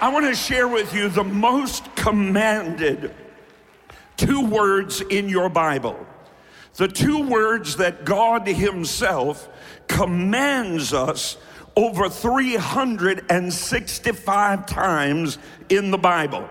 [0.00, 3.14] I want to share with you the most commanded
[4.16, 6.04] two words in your Bible.
[6.74, 9.48] The two words that God Himself
[9.86, 11.36] commands us
[11.76, 15.38] over 365 times
[15.68, 16.48] in the Bible.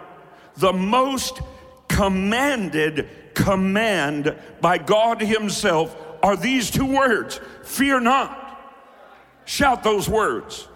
[0.56, 1.42] The most
[1.90, 8.40] commanded command by God Himself are these two words fear not.
[9.46, 10.70] Shout those words.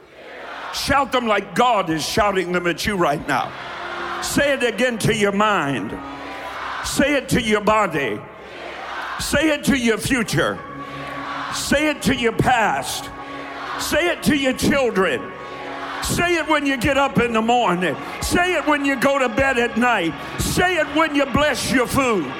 [0.77, 3.51] Shout them like God is shouting them at you right now.
[4.21, 5.97] Say it again to your mind.
[6.85, 8.19] Say it to your body.
[9.19, 10.59] Say it to your future.
[11.53, 13.09] Say it to your past.
[13.79, 15.31] Say it to your children.
[16.03, 17.97] Say it when you get up in the morning.
[18.21, 20.13] Say it when you go to bed at night.
[20.39, 22.31] Say it when you bless your food.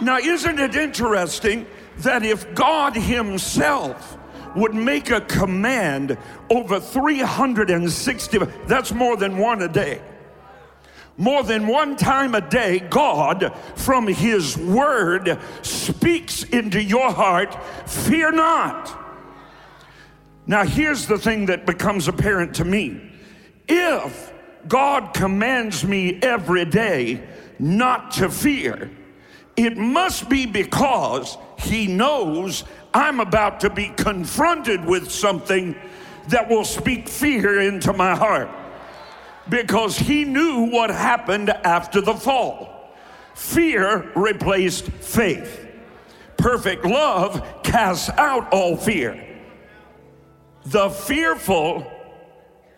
[0.00, 1.66] Now, isn't it interesting
[1.98, 4.17] that if God Himself
[4.56, 6.16] would make a command
[6.50, 10.00] over 360, that's more than one a day.
[11.16, 18.30] More than one time a day, God, from His Word, speaks into your heart, fear
[18.30, 18.96] not.
[20.46, 23.00] Now, here's the thing that becomes apparent to me.
[23.66, 24.32] If
[24.68, 27.26] God commands me every day
[27.58, 28.90] not to fear,
[29.56, 32.62] it must be because He knows
[32.98, 35.76] I'm about to be confronted with something
[36.26, 38.50] that will speak fear into my heart
[39.48, 42.92] because he knew what happened after the fall.
[43.34, 45.64] Fear replaced faith.
[46.38, 49.24] Perfect love casts out all fear.
[50.66, 51.86] The fearful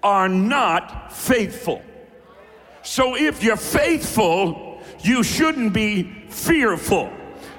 [0.02, 1.82] are not faithful.
[2.82, 7.10] So if you're faithful, you shouldn't be fearful.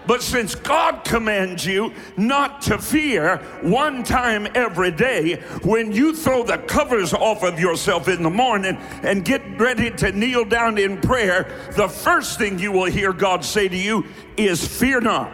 [0.08, 6.44] But since God commands you not to fear one time every day, when you throw
[6.44, 11.00] the covers off of yourself in the morning and get ready to kneel down in
[11.00, 14.06] prayer, the first thing you will hear God say to you
[14.38, 15.32] is, Fear not.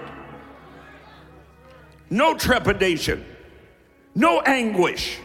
[2.10, 3.26] No trepidation,
[4.16, 5.20] no anguish,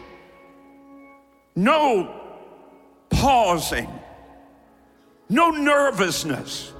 [1.55, 2.21] no
[3.09, 3.89] pausing,
[5.29, 6.73] no nervousness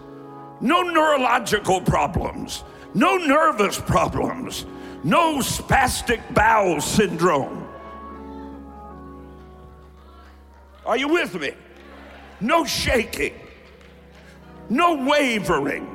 [0.61, 4.65] no neurological problems, no nervous problems,
[5.03, 7.67] no spastic bowel syndrome.
[10.85, 11.51] Are you with me?
[12.41, 13.33] No shaking,
[14.69, 15.87] no wavering,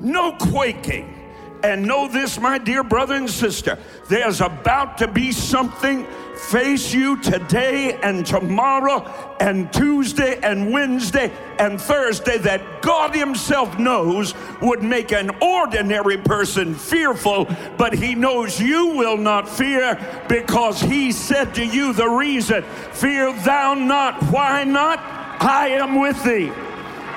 [0.00, 1.21] no quaking.
[1.62, 3.78] And know this, my dear brother and sister,
[4.08, 6.06] there's about to be something
[6.36, 14.34] face you today and tomorrow and Tuesday and Wednesday and Thursday that God Himself knows
[14.60, 21.12] would make an ordinary person fearful, but He knows you will not fear because He
[21.12, 24.20] said to you the reason Fear thou not.
[24.24, 24.98] Why not?
[25.40, 26.50] I am with thee.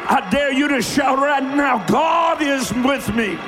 [0.07, 3.39] I dare you to shout right now God is with me.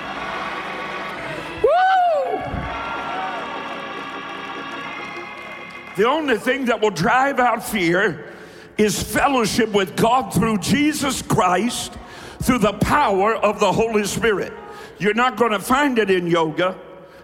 [5.98, 8.32] The only thing that will drive out fear
[8.78, 11.98] is fellowship with God through Jesus Christ,
[12.44, 14.54] through the power of the Holy Spirit.
[15.00, 16.78] You're not going to find it in yoga.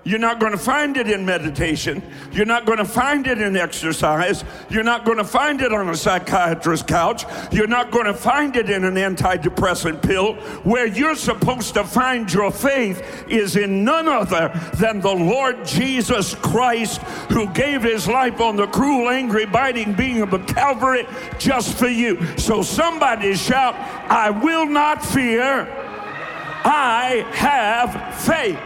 [0.05, 2.03] You're not going to find it in meditation.
[2.33, 4.43] You're not going to find it in exercise.
[4.69, 7.23] You're not going to find it on a psychiatrist's couch.
[7.53, 10.33] You're not going to find it in an antidepressant pill.
[10.63, 16.35] Where you're supposed to find your faith is in none other than the Lord Jesus
[16.35, 21.07] Christ, who gave his life on the cruel, angry, biting being of a Calvary
[21.39, 22.37] just for you.
[22.37, 25.61] So somebody shout, I will not fear.
[26.65, 28.59] I have faith.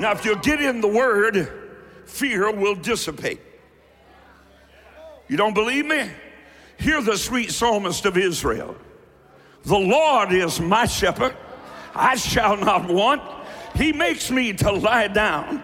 [0.00, 1.46] Now, if you get in the word,
[2.06, 3.38] fear will dissipate.
[5.28, 6.10] You don't believe me?
[6.78, 8.74] Hear the sweet psalmist of Israel.
[9.64, 11.36] The Lord is my shepherd,
[11.94, 13.20] I shall not want.
[13.76, 15.62] He makes me to lie down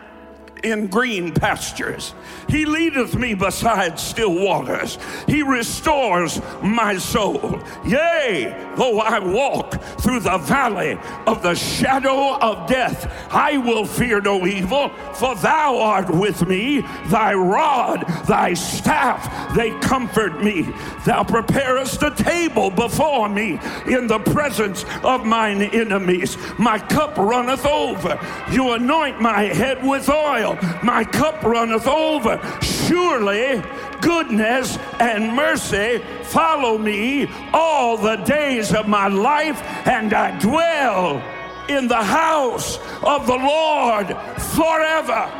[0.62, 2.14] in green pastures.
[2.48, 4.98] He leadeth me beside still waters.
[5.26, 7.60] He restores my soul.
[7.84, 14.20] Yea, though I walk through the valley of the shadow of death, I will fear
[14.20, 16.80] no evil, for thou art with me.
[17.06, 20.68] Thy rod, thy staff, they comfort me.
[21.04, 26.36] Thou preparest a table before me in the presence of mine enemies.
[26.59, 28.18] My cup runneth over.
[28.50, 30.46] You anoint my head with oil
[30.83, 32.41] my cup runneth over.
[32.63, 33.63] Surely
[34.01, 41.22] goodness and mercy follow me all the days of my life, and I dwell
[41.69, 44.09] in the house of the Lord
[44.54, 45.31] forever.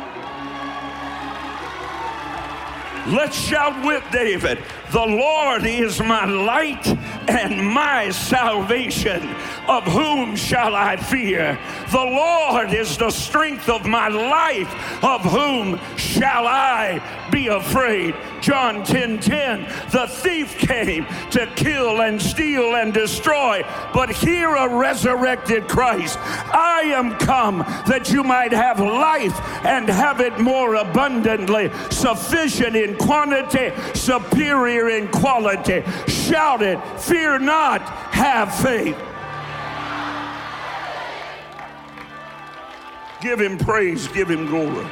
[3.07, 4.61] Let's shout with David
[4.91, 6.85] The Lord is my light
[7.27, 9.35] and my salvation.
[9.67, 11.59] Of whom shall I fear?
[11.91, 15.03] The Lord is the strength of my life.
[15.03, 17.01] Of whom shall I
[17.31, 18.15] be afraid?
[18.41, 23.63] John 10 10, the thief came to kill and steal and destroy,
[23.93, 26.17] but hear a resurrected Christ.
[26.19, 32.95] I am come that you might have life and have it more abundantly, sufficient in
[32.95, 35.83] quantity, superior in quality.
[36.07, 36.79] Shout it,
[37.17, 37.81] fear not,
[38.13, 38.95] have faith.
[43.21, 44.85] Give him praise, give him glory.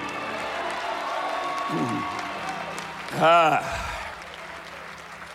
[3.18, 3.82] Ah.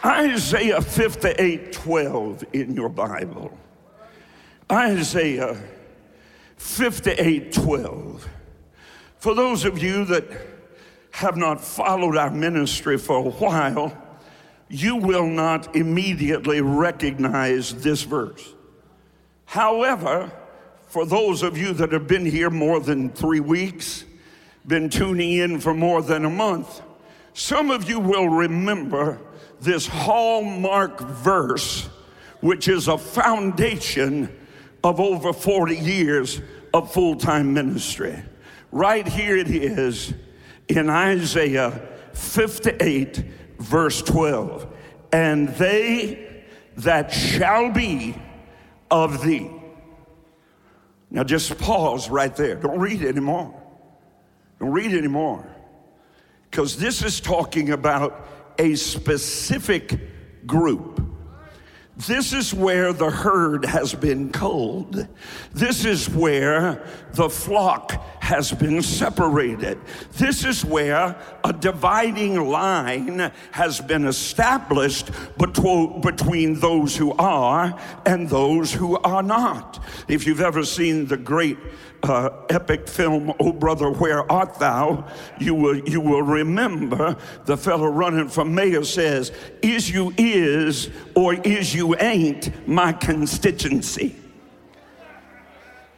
[0.04, 3.56] Isaiah 58 12 in your Bible.
[4.72, 5.56] Isaiah
[6.56, 8.28] 58 12.
[9.18, 10.24] For those of you that
[11.12, 14.09] have not followed our ministry for a while,
[14.70, 18.54] you will not immediately recognize this verse.
[19.44, 20.30] However,
[20.86, 24.04] for those of you that have been here more than three weeks,
[24.66, 26.82] been tuning in for more than a month,
[27.34, 29.18] some of you will remember
[29.60, 31.88] this hallmark verse,
[32.40, 34.32] which is a foundation
[34.84, 36.40] of over 40 years
[36.72, 38.22] of full time ministry.
[38.70, 40.14] Right here it is
[40.68, 43.24] in Isaiah 58,
[43.60, 44.66] verse 12.
[45.12, 46.44] And they
[46.78, 48.16] that shall be
[48.90, 49.50] of thee.
[51.10, 52.56] Now just pause right there.
[52.56, 53.54] Don't read anymore.
[54.58, 55.46] Don't read anymore
[56.50, 58.28] because this is talking about
[58.58, 61.00] a specific group.
[61.96, 65.06] This is where the herd has been culled.
[65.52, 69.76] This is where the flock has been separated.
[70.12, 78.72] This is where a dividing line has been established between those who are and those
[78.72, 79.84] who are not.
[80.06, 81.58] If you've ever seen the great
[82.04, 85.08] uh, epic film, Oh Brother, Where Art Thou?
[85.40, 87.16] You will, you will remember
[87.46, 94.19] the fellow running from mayor says, Is you is or is you ain't my constituency?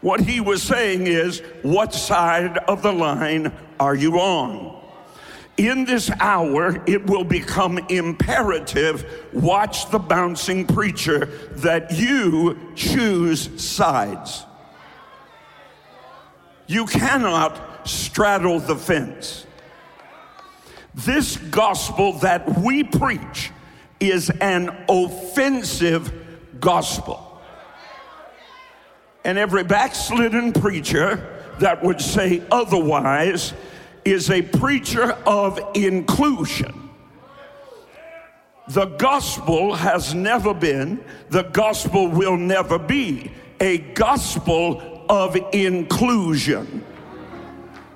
[0.03, 4.81] What he was saying is, What side of the line are you on?
[5.57, 11.27] In this hour, it will become imperative, watch the bouncing preacher,
[11.57, 14.45] that you choose sides.
[16.67, 19.47] You cannot straddle the fence.
[20.95, 23.51] This gospel that we preach
[24.01, 26.13] is an offensive
[26.61, 27.32] gospel.
[29.25, 31.29] And every backslidden preacher
[31.61, 33.55] that would say otherwise
[34.05, 36.91] is a preacher of inclusion.
[38.69, 46.85] The gospel has never been, the gospel will never be a gospel of inclusion.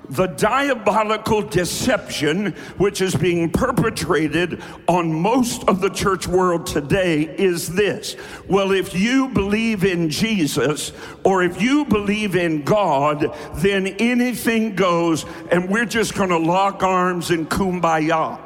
[0.09, 7.67] The diabolical deception which is being perpetrated on most of the church world today is
[7.75, 8.15] this.
[8.47, 10.93] Well, if you believe in Jesus
[11.25, 16.83] or if you believe in God, then anything goes and we're just going to lock
[16.83, 18.39] arms and kumbaya.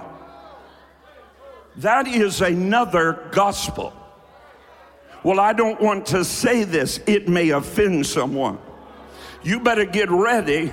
[1.78, 3.94] That is another gospel.
[5.24, 8.58] Well, I don't want to say this, it may offend someone.
[9.44, 10.72] You better get ready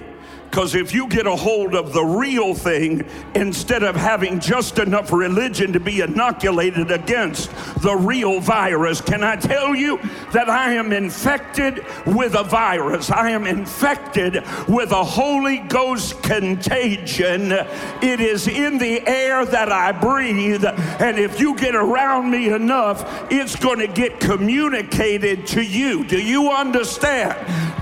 [0.50, 5.12] because if you get a hold of the real thing, instead of having just enough
[5.12, 7.50] religion to be inoculated against
[7.82, 9.98] the real virus, can I tell you
[10.32, 13.10] that I am infected with a virus?
[13.10, 17.52] I am infected with a Holy Ghost contagion.
[17.52, 23.30] It is in the air that I breathe, and if you get around me enough,
[23.30, 26.04] it's going to get communicated to you.
[26.04, 27.36] Do you understand?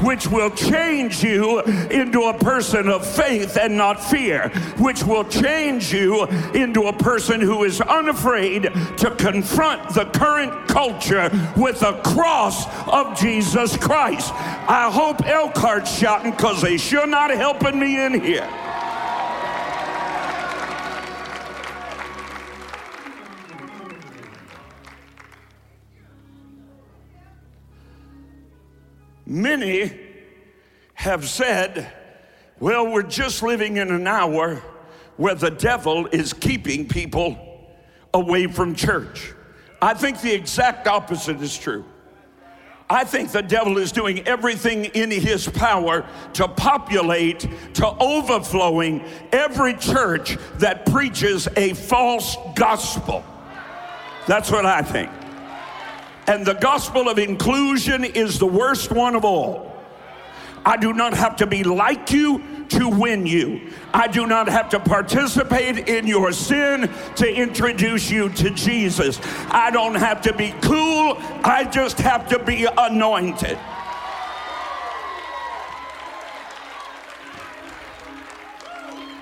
[0.04, 4.48] Which will change you into a person person of faith and not fear,
[4.78, 8.62] which will change you into a person who is unafraid
[8.96, 14.32] to confront the current culture with the cross of Jesus Christ.
[14.32, 18.48] I hope Elkhart's shouting because they sure not helping me in here.
[29.26, 29.92] Many
[30.94, 31.92] have said
[32.58, 34.62] well, we're just living in an hour
[35.16, 37.38] where the devil is keeping people
[38.14, 39.32] away from church.
[39.80, 41.84] I think the exact opposite is true.
[42.88, 49.75] I think the devil is doing everything in his power to populate, to overflowing every
[49.75, 53.25] church that preaches a false gospel.
[54.26, 55.10] That's what I think.
[56.28, 59.75] And the gospel of inclusion is the worst one of all.
[60.66, 63.70] I do not have to be like you to win you.
[63.94, 69.20] I do not have to participate in your sin to introduce you to Jesus.
[69.49, 73.56] I don't have to be cool, I just have to be anointed.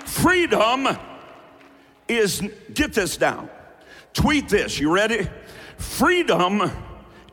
[0.06, 0.88] Freedom
[2.08, 3.50] is, get this down.
[4.14, 5.28] Tweet this, you ready?
[5.76, 6.70] Freedom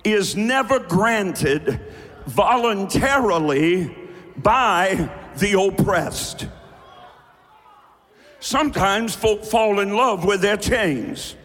[0.04, 1.80] is never granted
[2.26, 3.96] voluntarily
[4.38, 6.48] by the oppressed.
[8.40, 11.36] Sometimes folk fall in love with their chains.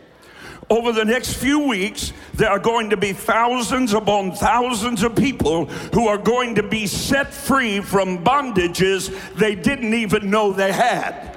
[0.68, 5.66] Over the next few weeks, there are going to be thousands upon thousands of people
[5.66, 11.36] who are going to be set free from bondages they didn't even know they had.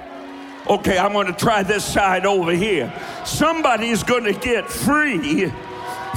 [0.68, 2.92] Okay, I'm going to try this side over here.
[3.24, 5.52] Somebody's going to get free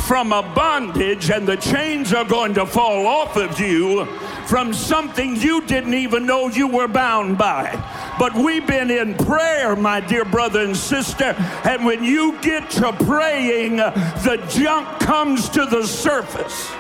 [0.07, 4.07] from a bondage, and the chains are going to fall off of you
[4.47, 7.71] from something you didn't even know you were bound by.
[8.19, 12.93] But we've been in prayer, my dear brother and sister, and when you get to
[12.93, 16.71] praying, the junk comes to the surface.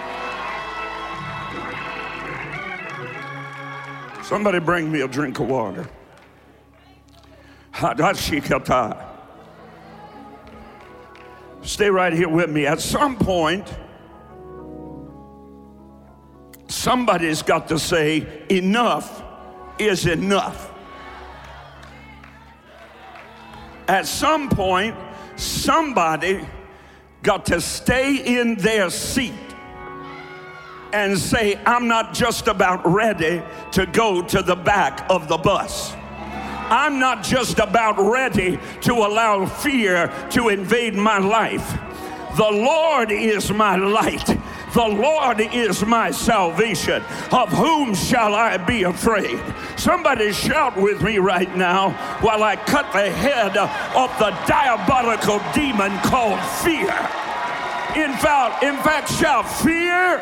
[4.23, 5.87] Somebody bring me a drink of water.
[11.63, 12.65] Stay right here with me.
[12.65, 13.67] At some point,
[16.73, 19.23] somebody's got to say, enough
[19.77, 20.71] is enough.
[23.87, 24.95] At some point,
[25.35, 26.45] somebody
[27.21, 29.33] got to stay in their seat
[30.93, 33.41] and say, I'm not just about ready
[33.73, 35.93] to go to the back of the bus.
[36.69, 41.77] I'm not just about ready to allow fear to invade my life.
[42.37, 44.39] The Lord is my light.
[44.73, 47.03] The Lord is my salvation.
[47.31, 49.39] Of whom shall I be afraid?
[49.77, 55.95] Somebody shout with me right now while I cut the head of the diabolical demon
[55.99, 56.89] called fear.
[57.95, 60.17] In fact, in fact, shout fear,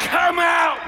[0.00, 0.82] come out.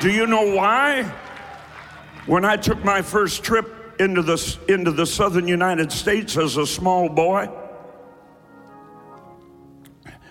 [0.00, 1.02] Do you know why?
[2.26, 6.66] When I took my first trip into the, into the southern United States as a
[6.66, 7.48] small boy,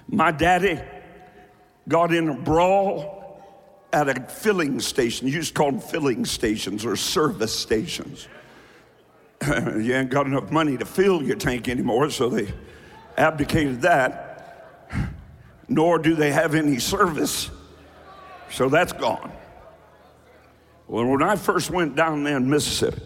[0.07, 0.79] my daddy
[1.88, 3.41] got in a brawl
[3.91, 5.27] at a filling station.
[5.27, 8.27] Used to call them filling stations or service stations.
[9.48, 12.53] you ain't got enough money to fill your tank anymore, so they
[13.17, 14.89] abdicated that.
[15.67, 17.50] Nor do they have any service,
[18.51, 19.31] so that's gone.
[20.88, 23.01] Well, when I first went down there in Mississippi,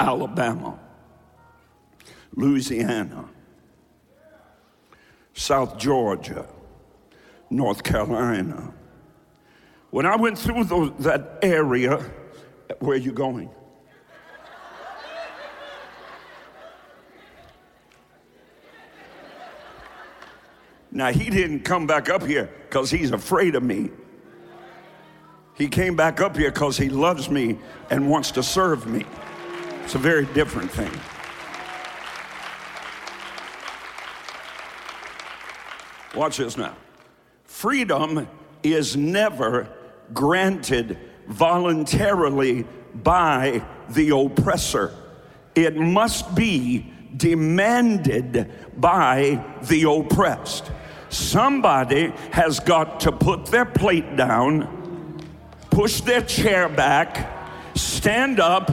[0.00, 0.78] Alabama,
[2.34, 3.28] Louisiana,
[5.34, 6.46] South Georgia,
[7.50, 8.72] North Carolina,
[9.90, 12.02] when I went through those, that area,
[12.78, 13.50] where are you going?
[20.92, 23.90] Now, he didn't come back up here because he's afraid of me.
[25.54, 27.58] He came back up here because he loves me
[27.90, 29.04] and wants to serve me.
[29.84, 30.90] It's a very different thing.
[36.14, 36.76] Watch this now.
[37.44, 38.28] Freedom
[38.62, 39.68] is never
[40.12, 44.92] granted voluntarily by the oppressor,
[45.54, 50.70] it must be demanded by the oppressed.
[51.08, 54.80] Somebody has got to put their plate down
[55.70, 57.30] push their chair back,
[57.74, 58.68] stand up,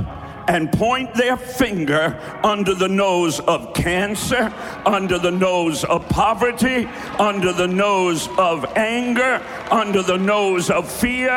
[0.47, 4.53] and point their finger under the nose of cancer,
[4.85, 6.85] under the nose of poverty,
[7.19, 11.31] under the nose of anger, under the nose of fear,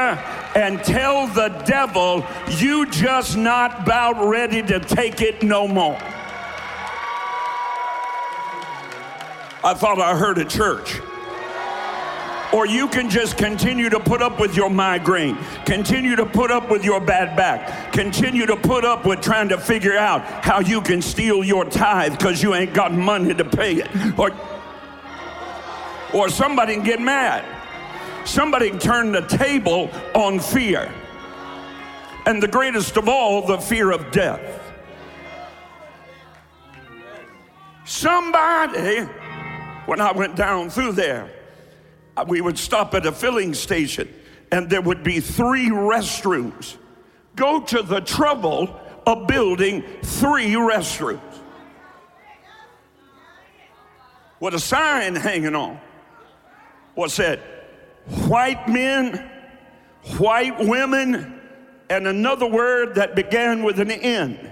[0.54, 2.24] and tell the devil,
[2.58, 5.98] you just not about ready to take it no more.
[9.62, 11.00] I thought I heard a church
[12.52, 16.70] or you can just continue to put up with your migraine, continue to put up
[16.70, 20.80] with your bad back, continue to put up with trying to figure out how you
[20.80, 24.18] can steal your tithe because you ain't got money to pay it.
[24.18, 24.30] Or,
[26.12, 27.44] or somebody can get mad.
[28.26, 30.92] Somebody can turn the table on fear.
[32.26, 34.40] And the greatest of all, the fear of death.
[37.84, 39.00] Somebody,
[39.86, 41.30] when I went down through there,
[42.26, 44.08] we would stop at a filling station
[44.52, 46.76] and there would be three restrooms.
[47.36, 51.20] Go to the trouble of building three restrooms
[54.40, 55.78] with a sign hanging on.
[56.94, 57.40] What said,
[58.26, 59.30] White men,
[60.18, 61.40] white women,
[61.88, 64.50] and another word that began with an N.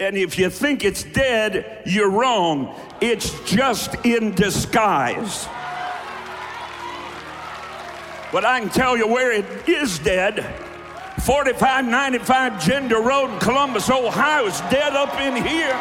[0.00, 2.74] And if you think it's dead, you're wrong.
[3.00, 5.46] It's just in disguise.
[8.32, 10.44] But I can tell you where it is dead.
[11.22, 15.80] 4595 Gender Road in Columbus, Ohio is dead up in here.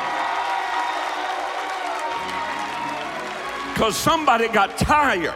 [3.74, 5.34] Because somebody got tired.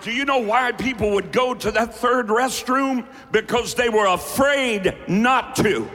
[0.00, 3.04] Do you know why people would go to that third restroom?
[3.30, 5.90] Because they were afraid not to.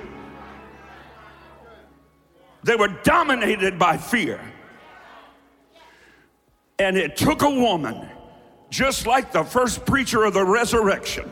[2.64, 4.40] They were dominated by fear.
[6.78, 8.10] And it took a woman,
[8.70, 11.32] just like the first preacher of the resurrection,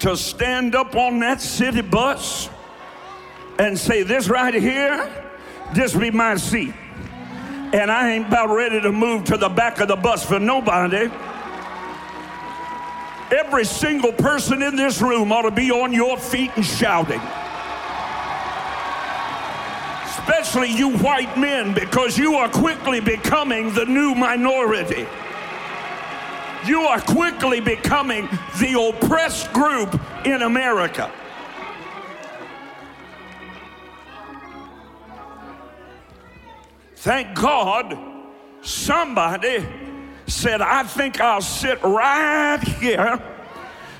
[0.00, 2.48] to stand up on that city bus
[3.58, 5.10] and say, This right here,
[5.74, 6.74] this be my seat.
[7.72, 11.10] And I ain't about ready to move to the back of the bus for nobody.
[13.36, 17.20] Every single person in this room ought to be on your feet and shouting
[20.18, 25.06] especially you white men, because you are quickly becoming the new minority.
[26.66, 28.28] You are quickly becoming
[28.58, 31.12] the oppressed group in America.
[36.96, 37.98] Thank God
[38.62, 39.66] somebody
[40.26, 43.22] said, I think I'll sit right here.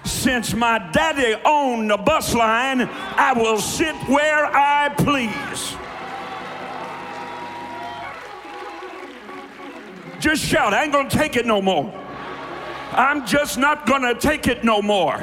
[0.05, 5.77] Since my daddy owned the bus line, I will sit where I please.
[10.25, 11.93] Just shout, I ain't gonna take it no more.
[12.93, 15.23] I'm just not gonna take it no more.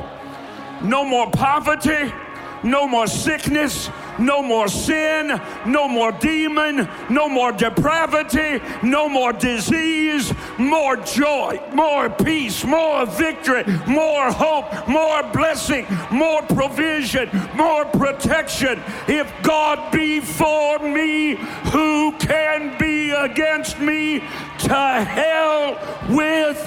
[0.84, 2.14] No more poverty,
[2.63, 10.34] no more sickness, no more sin, no more demon, no more depravity, no more disease,
[10.58, 18.82] more joy, more peace, more victory, more hope, more blessing, more provision, more protection.
[19.08, 21.36] If God be for me,
[21.71, 24.19] who can be against me?
[24.60, 26.58] To hell with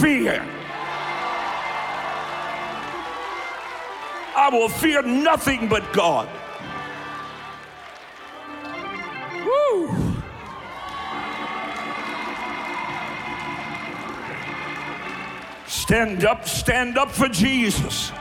[0.00, 0.55] fear.
[4.36, 6.28] I will fear nothing but God.
[9.46, 10.16] Woo.
[15.66, 18.12] Stand up, stand up for Jesus.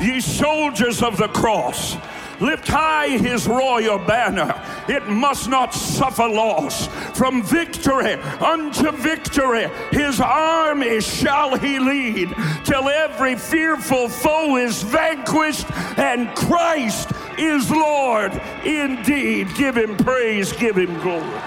[0.00, 1.96] Ye soldiers of the cross,
[2.40, 4.54] lift high his royal banner.
[4.88, 6.86] It must not suffer loss.
[7.16, 15.70] From victory unto victory, his army shall he lead, till every fearful foe is vanquished
[15.98, 18.32] and Christ is Lord
[18.64, 19.48] indeed.
[19.56, 21.40] Give him praise, give him glory.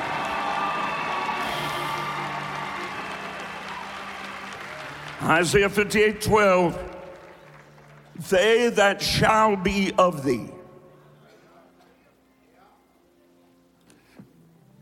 [5.21, 6.83] Isaiah 58 12.
[8.29, 10.49] They that shall be of thee.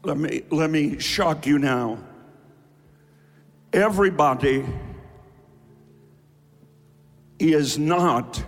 [0.06, 1.98] Let me, let me shock you now.
[3.74, 4.63] Everybody
[7.39, 8.44] is not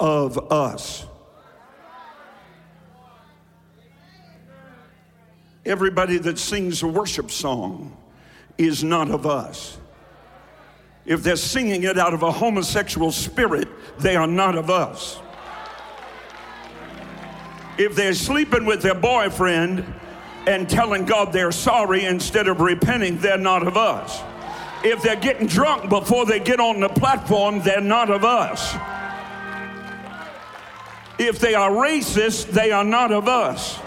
[0.00, 1.04] of us.
[5.66, 7.94] Everybody that sings a worship song
[8.56, 9.76] is not of us.
[11.04, 15.20] If they're singing it out of a homosexual spirit, they are not of us.
[17.78, 19.84] If they're sleeping with their boyfriend
[20.48, 24.20] and telling God they're sorry instead of repenting, they're not of us.
[24.82, 28.74] If they're getting drunk before they get on the platform, they're not of us.
[31.20, 33.78] If they are racist, they are not of us.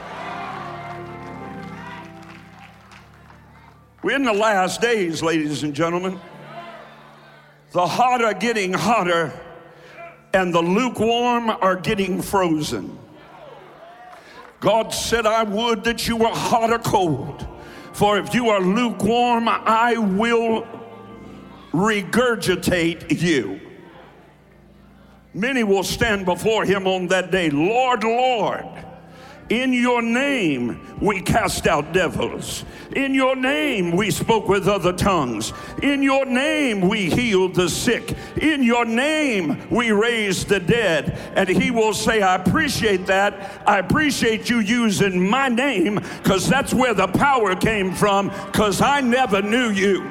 [4.03, 6.19] We're in the last days, ladies and gentlemen.
[7.71, 9.31] The hot are getting hotter,
[10.33, 12.97] and the lukewarm are getting frozen.
[14.61, 17.47] God said, I would that you were hot or cold.
[17.93, 20.67] For if you are lukewarm, I will
[21.73, 23.59] regurgitate you.
[25.33, 27.49] Many will stand before him on that day.
[27.49, 28.65] Lord, Lord,
[29.51, 32.63] In your name we cast out devils.
[32.95, 35.51] In your name we spoke with other tongues.
[35.83, 38.15] In your name we healed the sick.
[38.37, 41.19] In your name we raised the dead.
[41.35, 43.61] And he will say, I appreciate that.
[43.67, 49.01] I appreciate you using my name because that's where the power came from because I
[49.01, 50.09] never knew you.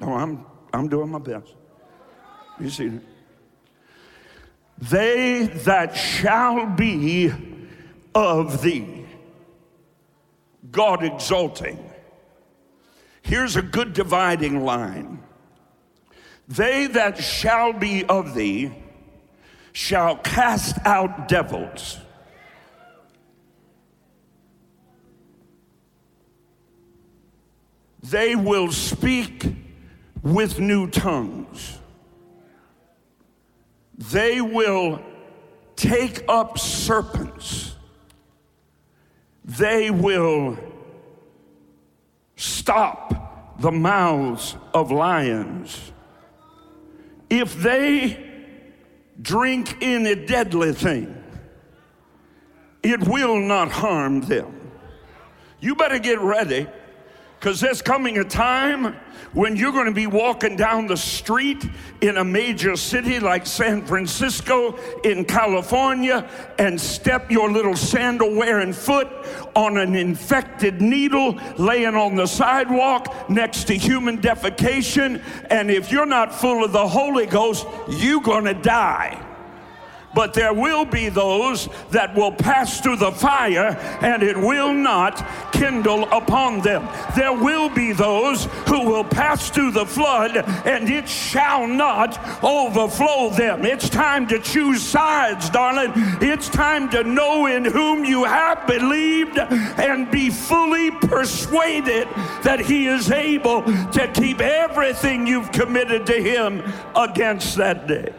[0.00, 1.54] Oh, I'm, I'm doing my best.
[2.58, 3.00] You see?
[4.78, 7.32] They that shall be
[8.14, 9.06] of thee,
[10.70, 11.84] God exalting.
[13.22, 15.22] Here's a good dividing line.
[16.46, 18.72] They that shall be of thee
[19.72, 21.98] shall cast out devils.
[28.02, 29.54] They will speak
[30.22, 31.77] with new tongues.
[33.98, 35.02] They will
[35.74, 37.74] take up serpents.
[39.44, 40.56] They will
[42.36, 45.92] stop the mouths of lions.
[47.28, 48.24] If they
[49.20, 51.14] drink in a deadly thing,
[52.84, 54.54] it will not harm them.
[55.60, 56.68] You better get ready
[57.38, 58.96] because there's coming a time
[59.32, 61.64] when you're going to be walking down the street
[62.00, 68.72] in a major city like San Francisco in California and step your little sandal wearing
[68.72, 69.06] foot
[69.54, 75.22] on an infected needle laying on the sidewalk next to human defecation.
[75.50, 79.27] And if you're not full of the Holy Ghost, you're going to die
[80.18, 85.24] but there will be those that will pass through the fire and it will not
[85.52, 86.88] kindle upon them.
[87.14, 93.30] There will be those who will pass through the flood and it shall not overflow
[93.30, 93.64] them.
[93.64, 95.92] It's time to choose sides, darling.
[96.20, 102.08] It's time to know in whom you have believed and be fully persuaded
[102.42, 106.64] that He is able to keep everything you've committed to Him
[106.96, 108.12] against that day.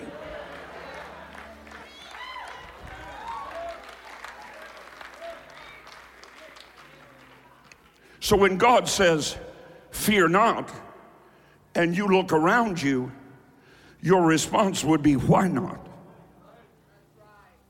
[8.19, 9.37] So when God says,
[9.91, 10.71] Fear not,
[11.73, 13.11] and you look around you,
[14.01, 15.87] your response would be, Why not?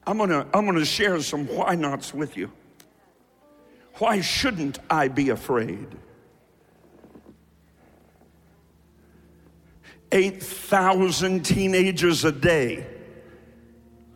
[0.06, 2.52] I'm gonna, I'm gonna share some why nots with you.
[4.00, 5.88] Why shouldn't I be afraid?
[10.12, 12.88] 8,000 teenagers a day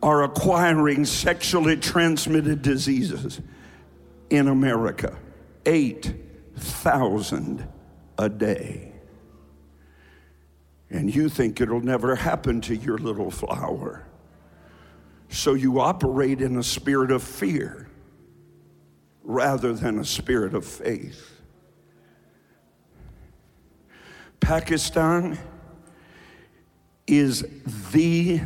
[0.02, 3.40] are acquiring sexually transmitted diseases
[4.30, 5.16] in America.
[5.64, 6.23] Eight
[6.64, 7.68] thousand
[8.18, 8.92] a day.
[10.90, 14.06] And you think it'll never happen to your little flower.
[15.28, 17.88] So you operate in a spirit of fear
[19.22, 21.30] rather than a spirit of faith.
[24.40, 25.38] Pakistan
[27.06, 27.44] is
[27.92, 28.40] the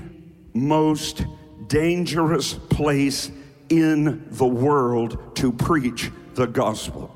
[0.55, 1.25] most
[1.67, 3.31] dangerous place
[3.69, 7.15] in the world to preach the gospel.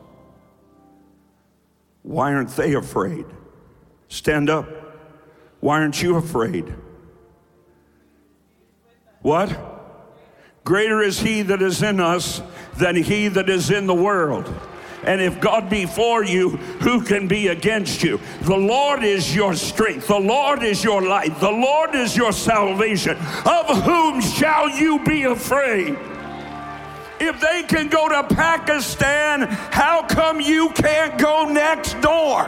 [2.03, 3.27] Why aren't they afraid?
[4.09, 4.69] Stand up.
[5.61, 6.75] Why aren't you afraid?
[9.21, 9.57] What?
[10.65, 12.43] Greater is he that is in us
[12.79, 14.53] than he that is in the world.
[15.05, 18.21] And if God be for you, who can be against you?
[18.43, 20.07] The Lord is your strength.
[20.07, 21.39] The Lord is your light.
[21.41, 23.17] The Lord is your salvation.
[23.45, 25.99] Of whom shall you be afraid?
[27.25, 32.43] If they can go to Pakistan, how come you can't go next door?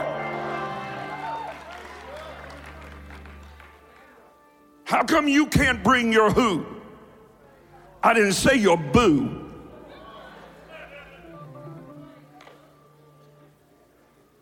[4.83, 6.65] How come you can't bring your who?
[8.03, 9.49] I didn't say your boo.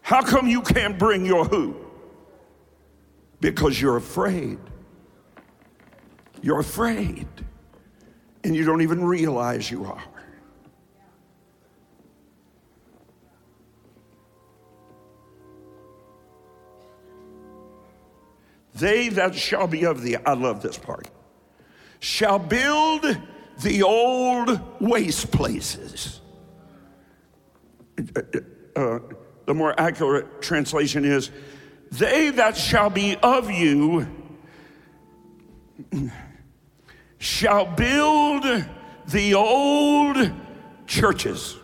[0.02, 1.76] How come you can't bring your who?
[3.40, 4.58] Because you're afraid.
[6.42, 7.28] You're afraid.
[8.44, 10.04] And you don't even realize you are.
[18.76, 21.10] They that shall be of thee, I love this part,
[22.00, 23.06] shall build
[23.62, 26.22] the old waste places.
[28.16, 28.22] Uh,
[28.76, 29.00] uh,
[29.46, 31.30] the more accurate translation is,
[31.92, 34.08] they that shall be of you
[37.24, 38.44] shall build
[39.08, 40.32] the old
[40.88, 41.56] churches.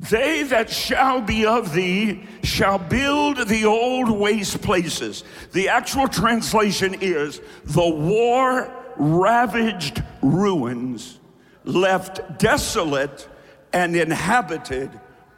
[0.00, 5.24] They that shall be of thee shall build the old waste places.
[5.52, 11.18] The actual translation is the war ravaged ruins
[11.64, 13.28] left desolate
[13.72, 14.90] and inhabited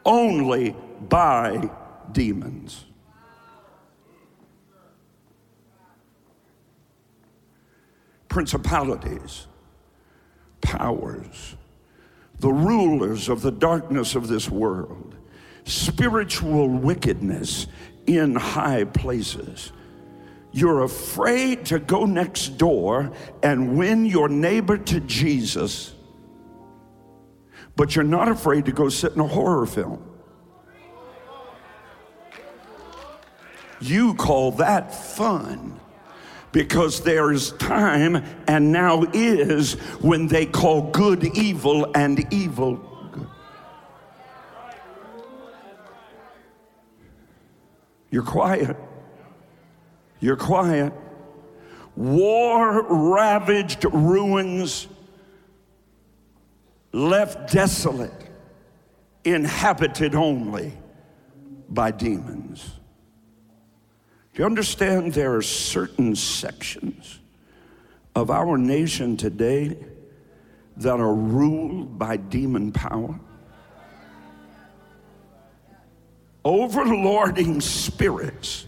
[0.05, 0.75] only
[1.09, 1.69] by
[2.11, 2.85] demons.
[8.29, 9.47] Principalities,
[10.61, 11.55] powers,
[12.41, 15.15] the rulers of the darkness of this world,
[15.63, 17.67] spiritual wickedness
[18.07, 19.71] in high places.
[20.51, 25.93] You're afraid to go next door and win your neighbor to Jesus,
[27.75, 30.03] but you're not afraid to go sit in a horror film.
[33.79, 35.79] You call that fun
[36.51, 42.75] because there is time and now is when they call good evil and evil
[43.11, 43.27] good.
[48.09, 48.75] You're quiet.
[50.19, 50.93] You're quiet.
[51.95, 54.87] War ravaged ruins
[56.93, 58.29] left desolate,
[59.23, 60.73] inhabited only
[61.69, 62.80] by demons.
[64.33, 67.19] Do you understand there are certain sections
[68.15, 69.77] of our nation today
[70.77, 73.19] that are ruled by demon power?
[76.45, 78.67] Overlording spirits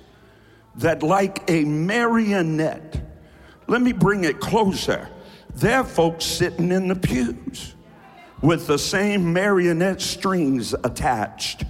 [0.75, 3.01] that, like a marionette,
[3.67, 5.07] let me bring it closer.
[5.55, 7.73] They're folks sitting in the pews
[8.41, 11.63] with the same marionette strings attached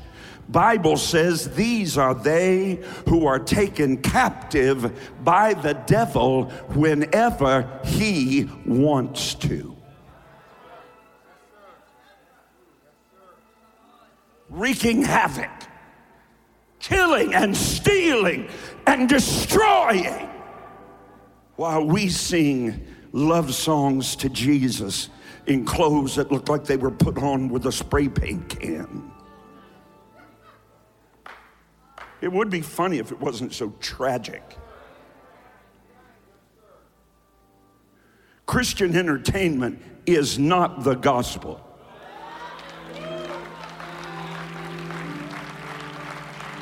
[0.49, 9.35] Bible says these are they who are taken captive by the devil whenever he wants
[9.35, 9.75] to.
[14.49, 15.49] Wreaking havoc,
[16.79, 18.49] killing and stealing
[18.85, 20.29] and destroying
[21.55, 25.09] while we sing love songs to Jesus
[25.47, 29.12] in clothes that look like they were put on with a spray paint can.
[32.23, 34.41] It would be funny if it wasn't so tragic.
[38.45, 41.59] Christian entertainment is not the gospel.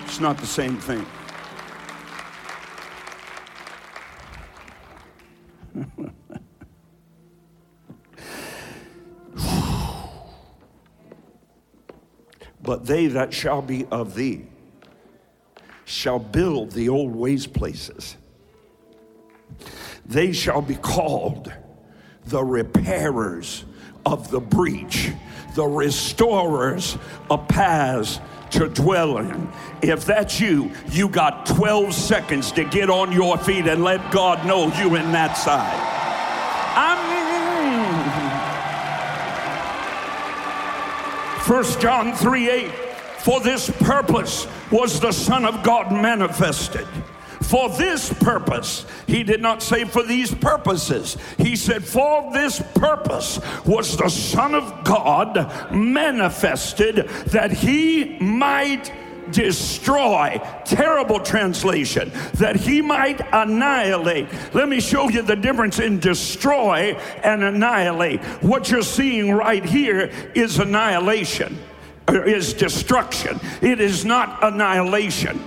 [0.03, 1.05] It's not the same thing.
[12.63, 14.47] but they that shall be of thee
[15.91, 18.15] shall build the old ways places.
[20.05, 21.51] They shall be called
[22.25, 23.65] the repairers
[24.05, 25.11] of the breach,
[25.55, 26.97] the restorers
[27.29, 28.19] of paths
[28.51, 29.49] to dwell in.
[29.81, 34.45] If that's you, you got 12 seconds to get on your feet and let God
[34.45, 35.87] know you in that side.
[36.75, 37.11] I'm
[41.47, 42.90] 1 John 3 8.
[43.23, 46.87] For this purpose was the Son of God manifested.
[47.41, 51.17] For this purpose, he did not say for these purposes.
[51.37, 58.91] He said, For this purpose was the Son of God manifested that he might
[59.31, 60.41] destroy.
[60.65, 62.11] Terrible translation.
[62.35, 64.29] That he might annihilate.
[64.53, 68.23] Let me show you the difference in destroy and annihilate.
[68.41, 71.59] What you're seeing right here is annihilation
[72.09, 75.39] is destruction, it is not annihilation.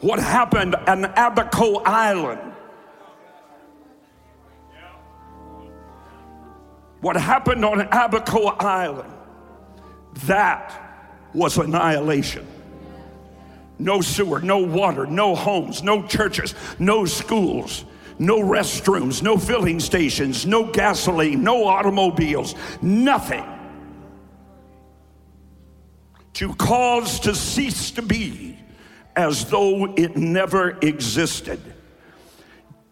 [0.00, 2.40] What happened on Abaco Island?
[7.00, 9.12] What happened on Abaco Island?
[10.26, 10.72] That
[11.34, 12.46] was annihilation.
[13.78, 17.84] No sewer, no water, no homes, no churches, no schools,
[18.18, 23.44] no restrooms, no filling stations, no gasoline, no automobiles, nothing
[26.34, 28.58] to cause to cease to be
[29.16, 31.60] as though it never existed.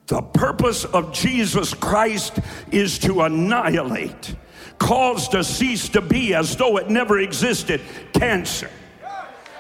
[0.07, 2.38] The purpose of Jesus Christ
[2.72, 4.35] is to annihilate,
[4.79, 7.81] cause to cease to be as though it never existed
[8.14, 8.70] cancer,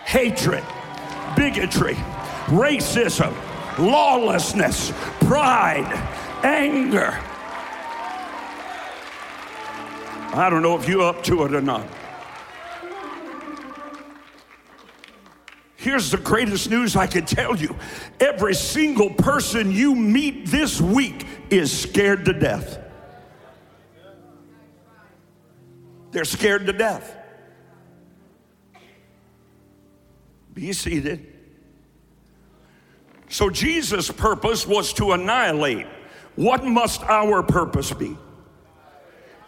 [0.04, 0.64] hatred,
[1.36, 1.94] bigotry,
[2.46, 3.34] racism,
[3.78, 5.92] lawlessness, pride,
[6.42, 7.18] anger.
[10.32, 11.86] I don't know if you're up to it or not.
[15.78, 17.76] Here's the greatest news I can tell you
[18.18, 22.80] every single person you meet this week is scared to death.
[26.10, 27.14] They're scared to death.
[30.52, 31.32] Be seated.
[33.28, 35.86] So Jesus' purpose was to annihilate.
[36.34, 38.16] What must our purpose be?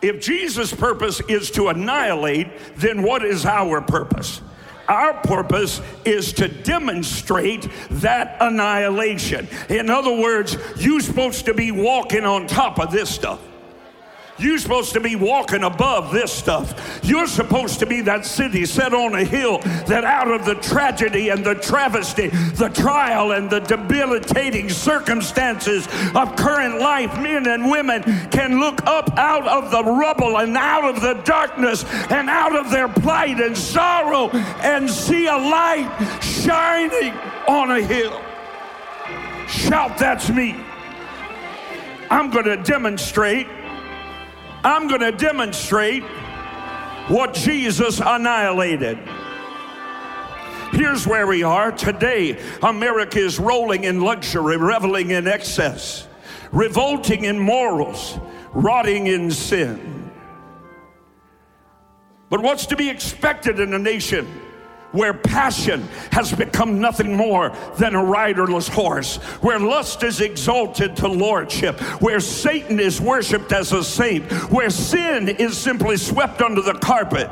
[0.01, 4.43] If Jesus' purpose is to annihilate, then what is our purpose?
[4.90, 9.46] Our purpose is to demonstrate that annihilation.
[9.68, 13.38] In other words, you're supposed to be walking on top of this stuff.
[14.40, 17.00] You're supposed to be walking above this stuff.
[17.03, 21.29] You're supposed to be that city set on a hill that out of the tragedy
[21.29, 28.03] and the travesty, the trial and the debilitating circumstances of current life, men and women
[28.31, 32.70] can look up out of the rubble and out of the darkness and out of
[32.70, 34.31] their plight and sorrow
[34.62, 37.12] and see a light shining
[37.46, 38.20] on a hill.
[39.48, 40.57] Shout, that's me.
[42.11, 43.46] I'm going to demonstrate
[44.62, 46.03] I'm going to demonstrate
[47.09, 48.99] what Jesus annihilated.
[50.73, 52.38] Here's where we are today.
[52.62, 56.07] America is rolling in luxury, reveling in excess,
[56.53, 58.18] revolting in morals,
[58.53, 60.11] rotting in sin.
[62.29, 64.29] But what's to be expected in a nation
[64.92, 71.09] where passion has become nothing more than a riderless horse, where lust is exalted to
[71.09, 76.74] lordship, where Satan is worshiped as a saint, where sin is simply swept under the
[76.74, 77.31] carpet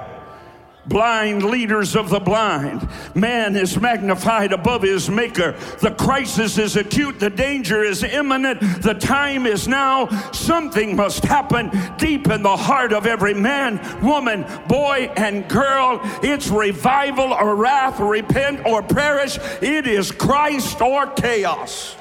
[0.88, 2.88] blind leaders of the blind.
[3.14, 5.52] Man is magnified above his maker.
[5.80, 7.20] The crisis is acute.
[7.20, 8.60] The danger is imminent.
[8.82, 10.08] The time is now.
[10.32, 16.00] Something must happen deep in the heart of every man, woman, boy, and girl.
[16.22, 19.38] It's revival or wrath, repent or perish.
[19.60, 21.96] It is Christ or chaos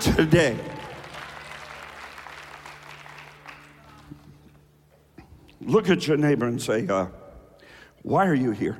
[0.00, 0.56] today.
[5.60, 7.06] Look at your neighbor and say, uh,
[8.04, 8.78] why are you here?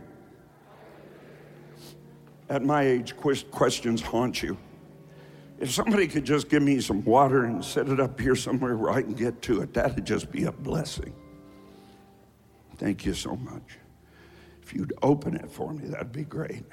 [2.51, 4.57] At my age, questions haunt you.
[5.59, 8.91] If somebody could just give me some water and set it up here somewhere where
[8.91, 11.15] I can get to it, that'd just be a blessing.
[12.77, 13.79] Thank you so much.
[14.63, 16.65] If you'd open it for me, that'd be great.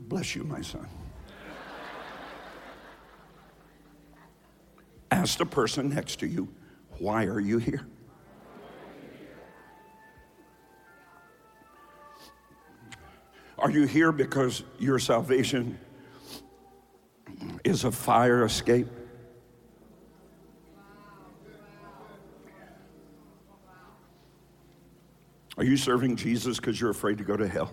[0.00, 0.88] Bless you, my son.
[5.12, 6.48] Ask the person next to you,
[6.98, 7.86] why are you here?
[13.64, 15.78] Are you here because your salvation
[17.64, 18.88] is a fire escape?
[25.56, 27.72] Are you serving Jesus because you're afraid to go to hell?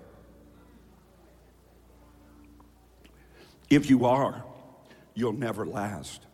[3.70, 4.46] If you are,
[5.14, 6.26] you'll never last.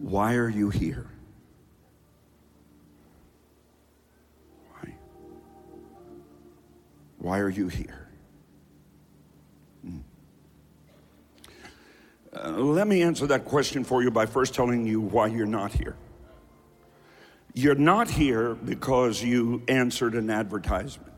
[0.00, 1.06] Why are you here?
[4.70, 4.94] Why?
[7.18, 8.08] Why are you here?
[9.84, 9.98] Hmm.
[12.34, 15.72] Uh, let me answer that question for you by first telling you why you're not
[15.72, 15.96] here.
[17.52, 21.12] You're not here because you answered an advertisement.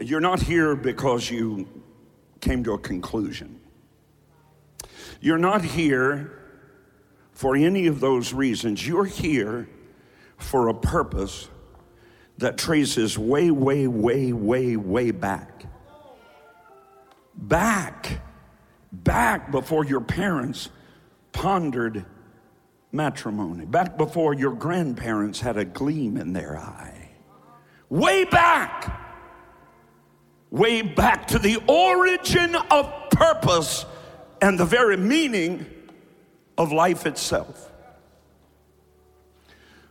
[0.00, 1.68] You're not here because you
[2.40, 3.60] came to a conclusion.
[5.20, 6.38] You're not here
[7.38, 8.84] for any of those reasons.
[8.84, 9.68] You're here
[10.38, 11.48] for a purpose
[12.38, 15.62] that traces way, way, way, way, way back.
[17.36, 18.22] Back,
[18.90, 20.70] back before your parents
[21.30, 22.04] pondered
[22.90, 27.12] matrimony, back before your grandparents had a gleam in their eye.
[27.88, 29.00] Way back,
[30.50, 33.86] way back to the origin of purpose
[34.42, 35.77] and the very meaning
[36.58, 37.72] of life itself.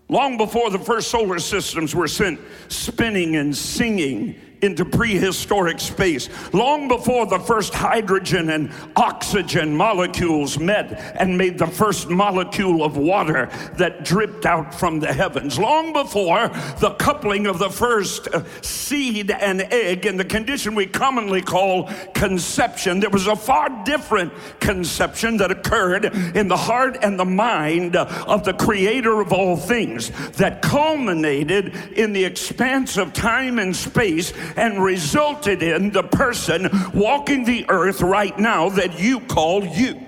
[0.10, 6.88] Long before the first solar systems were sent spinning and singing into prehistoric space, long
[6.88, 13.50] before the first hydrogen and oxygen molecules met and made the first molecule of water
[13.76, 16.48] that dripped out from the heavens, long before
[16.80, 21.90] the coupling of the first uh, seed and egg in the condition we commonly call
[22.14, 26.06] conception, there was a far different conception that occurred
[26.36, 32.14] in the heart and the mind of the creator of all things that culminated in
[32.14, 38.38] the expanse of time and space and resulted in the person walking the earth right
[38.38, 40.00] now that you call you.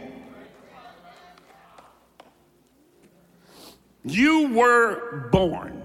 [4.04, 5.84] You were born.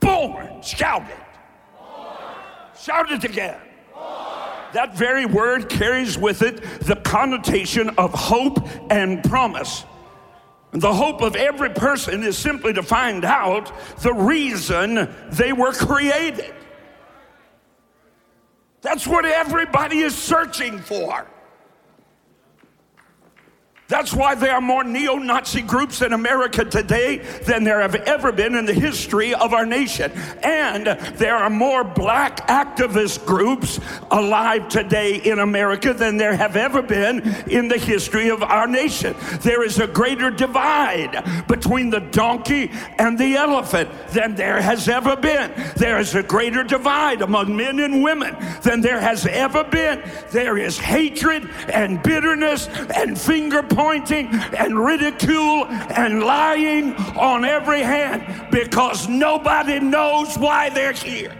[0.00, 0.62] Born born.
[0.62, 1.16] Shout it.
[2.80, 3.60] Shout it again.
[4.74, 9.84] That very word carries with it the connotation of hope and promise.
[10.72, 16.54] The hope of every person is simply to find out the reason they were created.
[18.80, 21.26] That's what everybody is searching for.
[23.88, 28.30] That's why there are more neo Nazi groups in America today than there have ever
[28.32, 30.12] been in the history of our nation.
[30.42, 33.80] And there are more black activist groups
[34.10, 39.16] alive today in America than there have ever been in the history of our nation.
[39.40, 45.16] There is a greater divide between the donkey and the elephant than there has ever
[45.16, 45.50] been.
[45.76, 50.02] There is a greater divide among men and women than there has ever been.
[50.30, 58.50] There is hatred and bitterness and finger pointing and ridicule and lying on every hand
[58.50, 61.36] because nobody knows why they're here.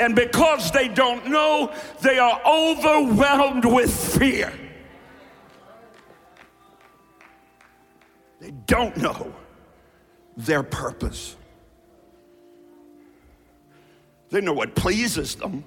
[0.00, 4.52] And because they don't know, they are overwhelmed with fear.
[8.40, 9.32] They don't know
[10.36, 11.36] their purpose.
[14.30, 15.64] They know what pleases them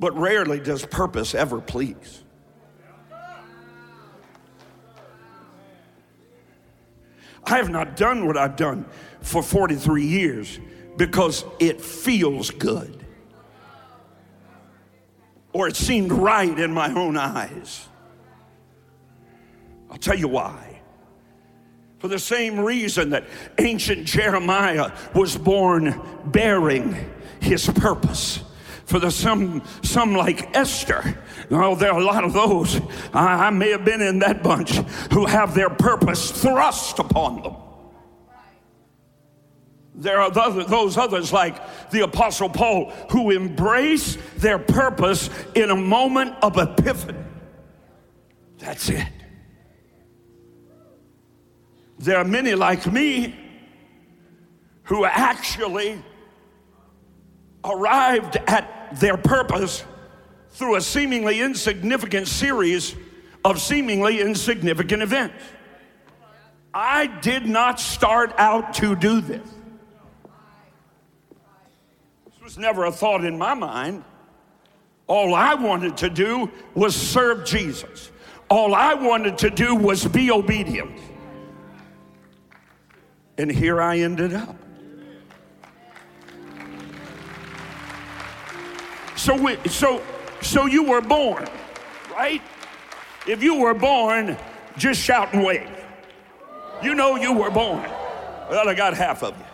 [0.00, 2.24] but rarely does purpose ever please.
[7.44, 8.86] I have not done what I've done
[9.20, 10.58] for 43 years
[10.96, 13.04] because it feels good
[15.52, 17.88] or it seemed right in my own eyes.
[19.90, 20.80] I'll tell you why.
[21.98, 23.24] For the same reason that
[23.58, 26.96] ancient Jeremiah was born bearing
[27.40, 28.40] his purpose
[28.90, 31.16] for the some some like Esther.
[31.48, 32.80] Oh, there are a lot of those.
[33.14, 34.72] I, I may have been in that bunch
[35.12, 37.54] who have their purpose thrust upon them.
[39.94, 46.34] There are those others like the Apostle Paul who embrace their purpose in a moment
[46.42, 47.18] of epiphany.
[48.58, 49.06] That's it.
[51.98, 53.36] There are many like me
[54.84, 56.02] who actually
[57.62, 59.84] arrived at their purpose
[60.50, 62.94] through a seemingly insignificant series
[63.44, 65.34] of seemingly insignificant events.
[66.72, 69.48] I did not start out to do this.
[72.26, 74.04] This was never a thought in my mind.
[75.06, 78.12] All I wanted to do was serve Jesus.
[78.48, 80.96] All I wanted to do was be obedient.
[83.38, 84.56] And here I ended up.
[89.20, 90.02] So, we, so,
[90.40, 91.46] so you were born,
[92.10, 92.40] right?
[93.28, 94.34] If you were born,
[94.78, 95.68] just shout and wave.
[96.82, 97.82] You know you were born.
[98.48, 99.44] Well, I got half of you.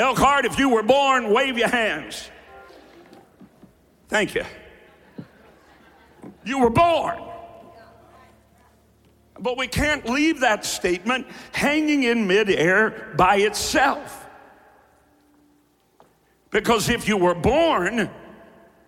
[0.00, 2.30] Elkhart, if you were born, wave your hands.
[4.08, 4.44] Thank you.
[6.46, 7.22] You were born.
[9.38, 14.26] But we can't leave that statement hanging in midair by itself.
[16.50, 18.08] Because if you were born,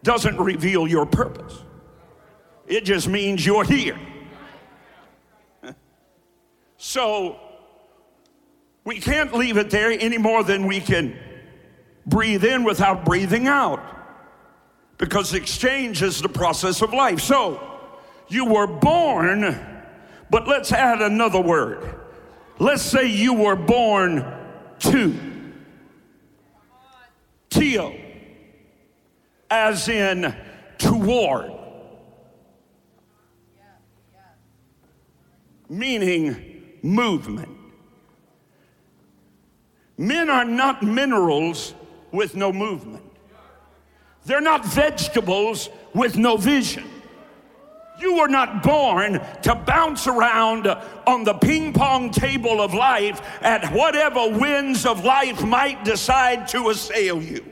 [0.02, 1.64] doesn't reveal your purpose.
[2.66, 3.98] It just means you're here.
[6.80, 7.40] So
[8.84, 11.18] we can't leave it there any more than we can
[12.06, 13.82] breathe in without breathing out.
[14.96, 17.20] Because exchange is the process of life.
[17.20, 17.60] So
[18.28, 19.60] you were born,
[20.30, 22.00] but let's add another word.
[22.60, 24.24] Let's say you were born
[24.78, 25.18] to.
[27.50, 27.94] Tio
[29.50, 30.34] as in
[30.78, 31.52] toward,
[35.68, 37.56] meaning movement.
[39.96, 41.74] Men are not minerals
[42.12, 43.04] with no movement.
[44.24, 46.84] They're not vegetables with no vision.
[48.00, 53.72] You were not born to bounce around on the ping pong table of life at
[53.72, 57.44] whatever winds of life might decide to assail you.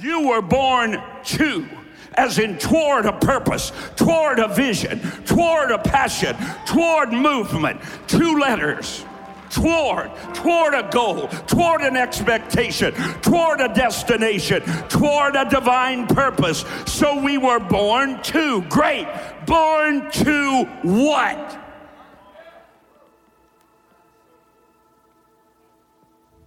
[0.00, 1.68] You were born to,
[2.14, 6.36] as in toward a purpose, toward a vision, toward a passion,
[6.66, 7.80] toward movement.
[8.06, 9.04] Two letters.
[9.50, 12.92] Toward, toward a goal, toward an expectation,
[13.22, 16.66] toward a destination, toward a divine purpose.
[16.84, 18.60] So we were born to.
[18.68, 19.08] Great.
[19.46, 21.58] Born to what?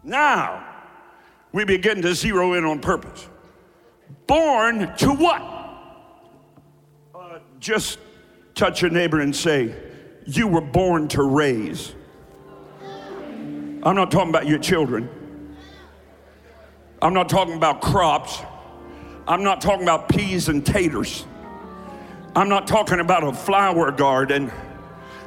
[0.03, 0.63] Now,
[1.51, 3.30] we begin to zero in on purpose
[4.31, 5.41] born to what?
[7.13, 7.99] Uh, just
[8.61, 9.73] Touch your neighbor and say,
[10.25, 11.95] You were born to raise.
[13.83, 15.09] I'm not talking about your children.
[17.01, 18.39] I'm not talking about crops.
[19.27, 21.25] I'm not talking about peas and taters.
[22.35, 24.51] I'm not talking about a flower garden.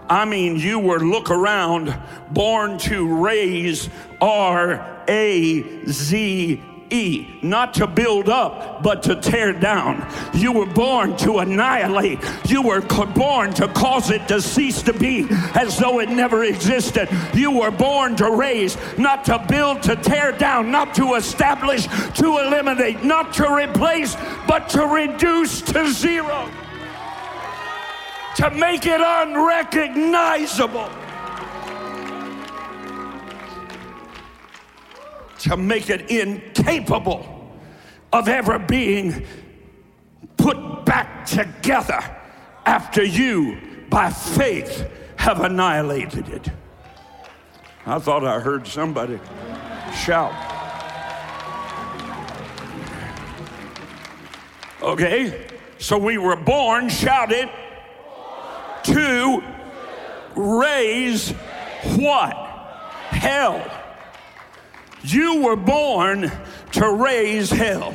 [0.09, 1.99] I mean, you were look around,
[2.31, 3.89] born to raise
[4.21, 6.63] R A Z
[6.95, 10.07] E, not to build up, but to tear down.
[10.33, 12.21] You were born to annihilate.
[12.47, 17.09] You were born to cause it to cease to be as though it never existed.
[17.35, 22.39] You were born to raise, not to build, to tear down, not to establish, to
[22.39, 24.15] eliminate, not to replace,
[24.47, 26.49] but to reduce to zero.
[28.37, 30.91] To make it unrecognizable.
[35.45, 37.53] To make it incapable
[38.15, 39.27] of ever being
[40.39, 42.01] put back together
[42.65, 43.59] after you,
[43.91, 46.49] by faith, have annihilated it.
[47.85, 49.21] I thought I heard somebody
[49.95, 50.33] shout.
[54.83, 57.51] Okay, so we were born, shouted,
[58.85, 59.43] to
[60.35, 61.33] raise
[61.97, 62.33] what?
[63.11, 63.84] Hell.
[65.05, 66.33] You were born
[66.73, 67.95] to raise hell.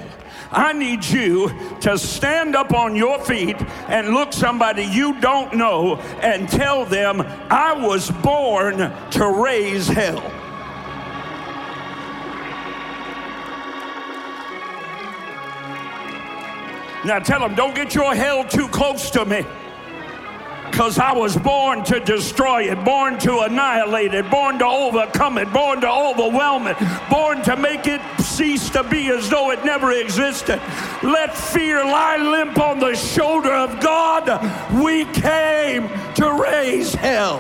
[0.52, 1.52] I need you
[1.82, 7.22] to stand up on your feet and look somebody you don't know and tell them,
[7.22, 10.22] I was born to raise hell.
[17.06, 19.46] Now tell them, don't get your hell too close to me
[20.70, 25.52] because I was born to destroy it, born to annihilate it, born to overcome it,
[25.52, 26.78] born to overwhelm it,
[27.10, 30.62] born to make it cease to be as though it never existed.
[31.04, 34.30] Let fear lie limp on the shoulder of God.
[34.82, 37.40] We came to raise hell.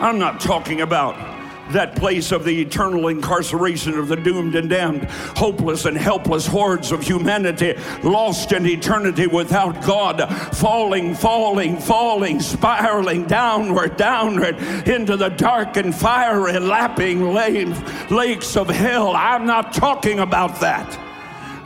[0.00, 1.27] I'm not talking about
[1.72, 5.04] that place of the eternal incarceration of the doomed and damned,
[5.36, 13.24] hopeless and helpless hordes of humanity lost in eternity without God, falling, falling, falling, spiraling
[13.24, 14.56] downward, downward
[14.88, 19.14] into the dark and fiery, lapping lakes of hell.
[19.14, 20.98] I'm not talking about that.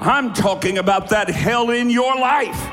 [0.01, 2.72] I'm talking about that hell in your life.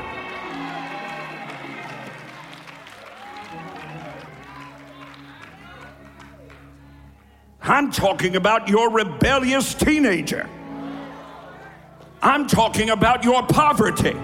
[7.70, 10.50] I'm talking about your rebellious teenager.
[12.20, 14.16] I'm talking about your poverty.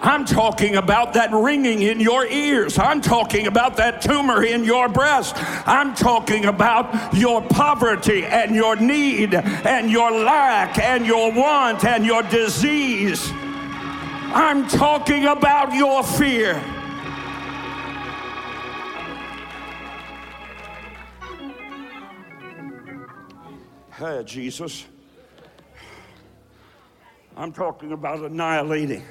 [0.00, 2.78] I'm talking about that ringing in your ears.
[2.78, 5.34] I'm talking about that tumor in your breast.
[5.66, 12.06] I'm talking about your poverty and your need and your lack and your want and
[12.06, 13.32] your disease.
[13.32, 16.62] I'm talking about your fear.
[23.96, 24.86] Hey, Jesus.
[27.36, 29.04] I'm talking about annihilating,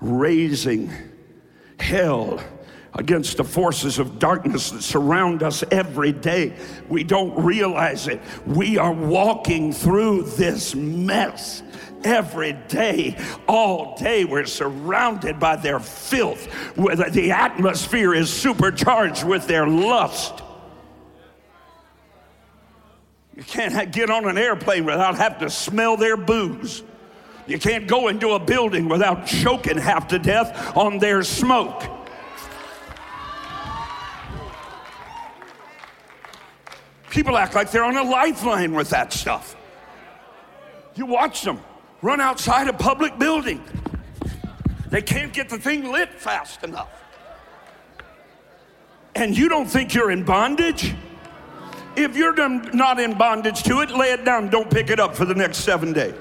[0.00, 0.92] raising
[1.80, 2.38] hell
[2.92, 6.56] against the forces of darkness that surround us every day.
[6.88, 8.20] We don't realize it.
[8.46, 11.64] We are walking through this mess
[12.04, 13.18] every day,
[13.48, 14.24] all day.
[14.24, 16.46] We're surrounded by their filth.
[16.76, 20.42] The atmosphere is supercharged with their lust.
[23.36, 26.82] You can't get on an airplane without having to smell their booze.
[27.46, 31.82] You can't go into a building without choking half to death on their smoke.
[37.10, 39.56] People act like they're on a lifeline with that stuff.
[40.94, 41.60] You watch them
[42.02, 43.62] run outside a public building.
[44.90, 46.90] They can't get the thing lit fast enough.
[49.14, 50.94] And you don't think you're in bondage?
[51.96, 54.48] If you're not in bondage to it, lay it down.
[54.50, 56.14] Don't pick it up for the next seven days.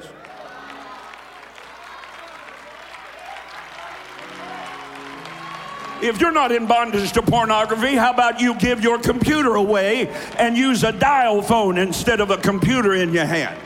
[6.03, 10.07] If you're not in bondage to pornography, how about you give your computer away
[10.37, 13.57] and use a dial phone instead of a computer in your hand?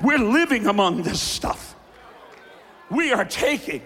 [0.00, 1.74] We're living among this stuff.
[2.88, 3.82] We are taking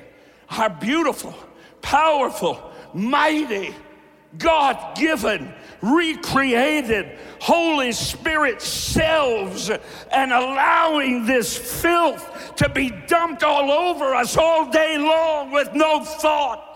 [0.51, 1.35] our beautiful,
[1.81, 3.75] powerful, mighty,
[4.39, 14.15] God given, recreated, Holy Spirit selves and allowing this filth to be dumped all over
[14.15, 16.75] us all day long with no thought.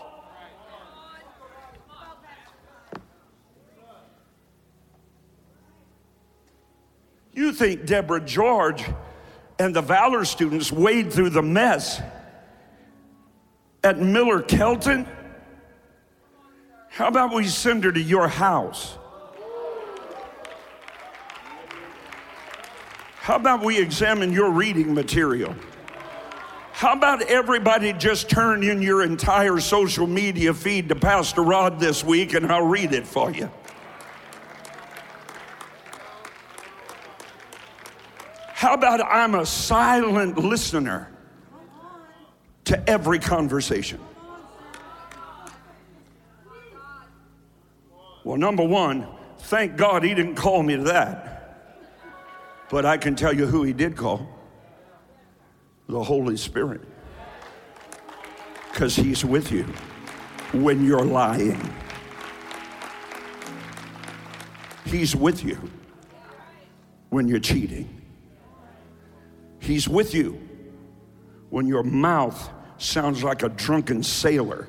[7.33, 8.83] You think Deborah George
[9.59, 12.01] and the Valor students wade through the mess
[13.83, 15.07] at Miller Kelton?
[16.89, 18.97] How about we send her to your house?
[23.15, 25.55] How about we examine your reading material?
[26.73, 32.03] How about everybody just turn in your entire social media feed to Pastor Rod this
[32.03, 33.51] week and I'll read it for you?
[38.53, 41.11] How about I'm a silent listener
[42.65, 43.99] to every conversation?
[48.29, 49.07] Well, number one,
[49.39, 51.57] thank God he didn't call me to that.
[52.69, 54.29] But I can tell you who he did call
[55.87, 56.81] the Holy Spirit.
[58.71, 59.63] Because he's with you
[60.51, 61.59] when you're lying,
[64.85, 65.57] he's with you
[67.09, 67.99] when you're cheating.
[69.57, 70.39] He's with you
[71.49, 74.67] when your mouth sounds like a drunken sailor.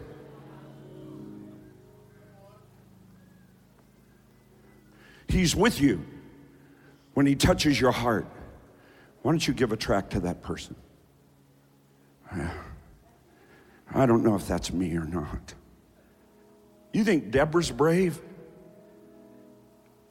[5.30, 6.04] He's with you
[7.14, 8.26] when he touches your heart.
[9.22, 10.74] Why don't you give a track to that person?
[13.92, 15.54] I don't know if that's me or not.
[16.92, 18.20] You think Deborah's brave?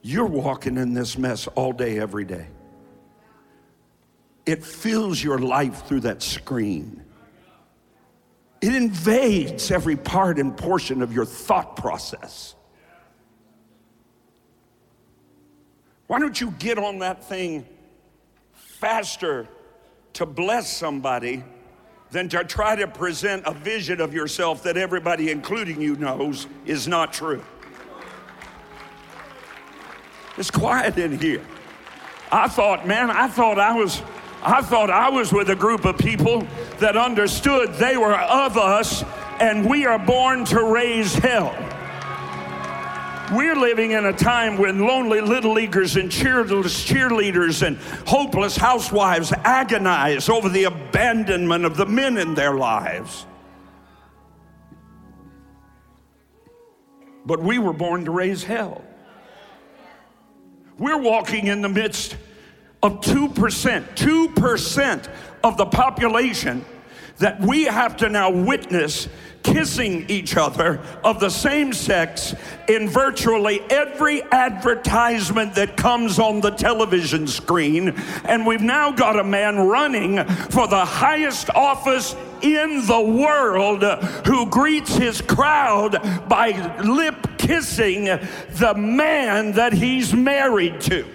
[0.01, 2.47] You're walking in this mess all day, every day.
[4.45, 7.03] It fills your life through that screen.
[8.61, 12.55] It invades every part and portion of your thought process.
[16.09, 17.67] Why don't you get on that thing
[18.55, 19.47] faster
[20.13, 21.43] to bless somebody
[22.09, 26.87] than to try to present a vision of yourself that everybody, including you, knows is
[26.87, 27.43] not true?
[30.35, 31.45] It's quiet in here.
[32.31, 34.01] I thought, man, I thought I was
[34.41, 36.47] I thought I was with a group of people
[36.79, 39.03] that understood they were of us
[39.39, 41.53] and we are born to raise hell.
[43.31, 47.77] We're living in a time when lonely little leaguers and cheerleaders and
[48.07, 53.27] hopeless housewives agonize over the abandonment of the men in their lives.
[57.23, 58.83] But we were born to raise hell.
[60.79, 62.17] We're walking in the midst
[62.81, 65.09] of 2%, 2%
[65.43, 66.65] of the population
[67.19, 69.07] that we have to now witness
[69.43, 72.35] kissing each other of the same sex
[72.67, 77.89] in virtually every advertisement that comes on the television screen.
[78.25, 83.83] And we've now got a man running for the highest office in the world
[84.25, 86.51] who greets his crowd by
[86.83, 91.05] lip kissing the man that he's married to.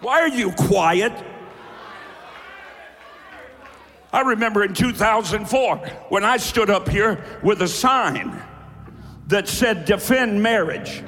[0.00, 1.12] Why are you quiet?
[4.12, 5.76] I remember in 2004
[6.08, 8.42] when I stood up here with a sign
[9.28, 11.02] that said defend marriage.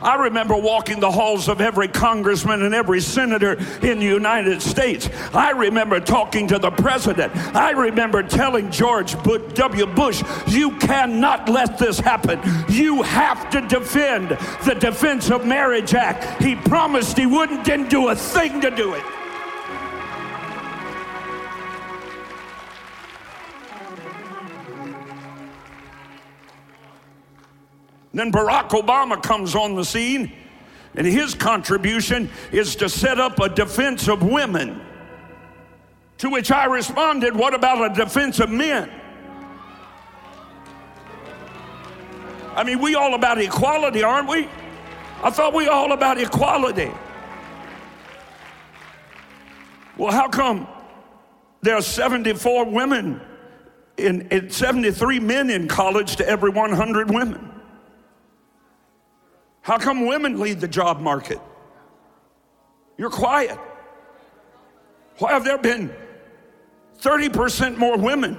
[0.00, 5.08] I remember walking the halls of every congressman and every senator in the United States.
[5.34, 7.34] I remember talking to the president.
[7.54, 9.86] I remember telling George W.
[9.86, 12.40] Bush, you cannot let this happen.
[12.68, 14.30] You have to defend
[14.64, 16.42] the Defense of Marriage Act.
[16.42, 19.02] He promised he wouldn't, didn't do a thing to do it.
[28.12, 30.32] Then Barack Obama comes on the scene,
[30.94, 34.80] and his contribution is to set up a defense of women.
[36.18, 38.90] To which I responded, What about a defense of men?
[42.56, 44.48] I mean, we all about equality, aren't we?
[45.22, 46.90] I thought we all about equality.
[49.96, 50.66] Well, how come
[51.60, 53.20] there are 74 women
[53.96, 57.57] in, in 73 men in college to every 100 women?
[59.68, 61.38] How come women lead the job market?
[62.96, 63.58] You're quiet.
[65.18, 65.94] Why have there been
[67.02, 68.38] 30% more women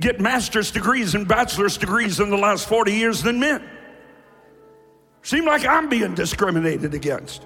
[0.00, 3.62] get master's degrees and bachelor's degrees in the last 40 years than men?
[5.20, 7.42] Seem like I'm being discriminated against.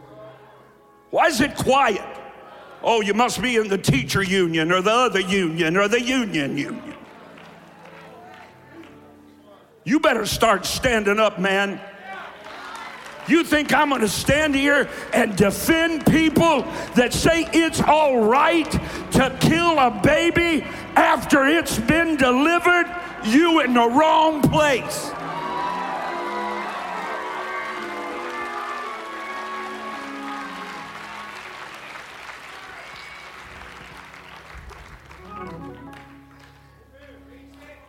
[1.10, 2.20] Why is it quiet?
[2.84, 6.56] Oh, you must be in the teacher union or the other union or the union
[6.56, 6.94] union.
[9.82, 11.80] You better start standing up, man.
[13.28, 16.62] You think I'm going to stand here and defend people
[16.94, 20.64] that say it's all right to kill a baby
[20.96, 22.86] after it's been delivered?
[23.24, 25.12] You in the wrong place.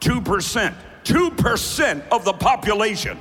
[0.01, 0.75] Two percent,
[1.05, 3.17] two percent of the population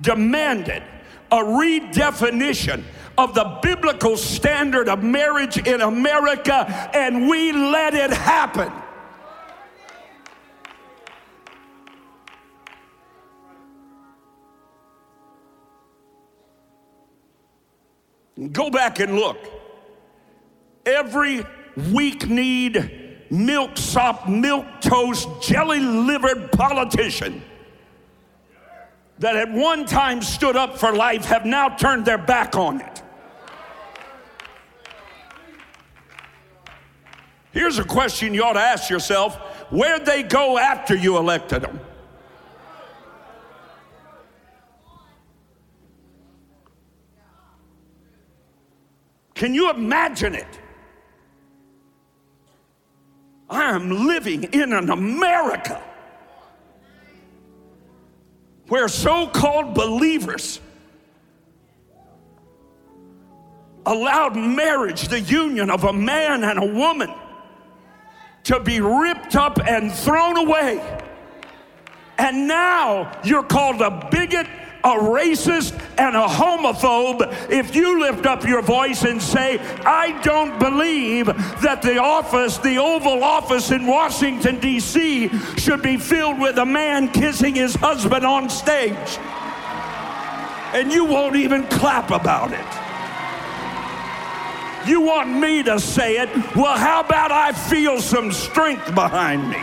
[0.00, 0.82] demanded
[1.30, 2.82] a redefinition
[3.16, 8.72] of the biblical standard of marriage in America, and we let it happen.
[18.52, 19.36] Go back and look.
[20.86, 21.44] Every
[21.92, 27.42] weak kneed, milk sop, milk toast, jelly livered politician
[29.20, 33.02] that at one time stood up for life have now turned their back on it.
[37.52, 39.36] Here's a question you ought to ask yourself
[39.70, 41.80] where'd they go after you elected them?
[49.34, 50.58] Can you imagine it?
[53.50, 55.82] I am living in an America
[58.70, 60.60] where so called believers
[63.84, 67.12] allowed marriage, the union of a man and a woman,
[68.44, 70.80] to be ripped up and thrown away.
[72.16, 74.46] And now you're called a bigot
[74.82, 80.58] a racist and a homophobe if you lift up your voice and say, I don't
[80.58, 85.28] believe that the office, the Oval Office in Washington, D.C.,
[85.58, 89.18] should be filled with a man kissing his husband on stage.
[90.72, 92.80] And you won't even clap about it.
[94.88, 96.30] You want me to say it?
[96.56, 99.58] Well, how about I feel some strength behind me?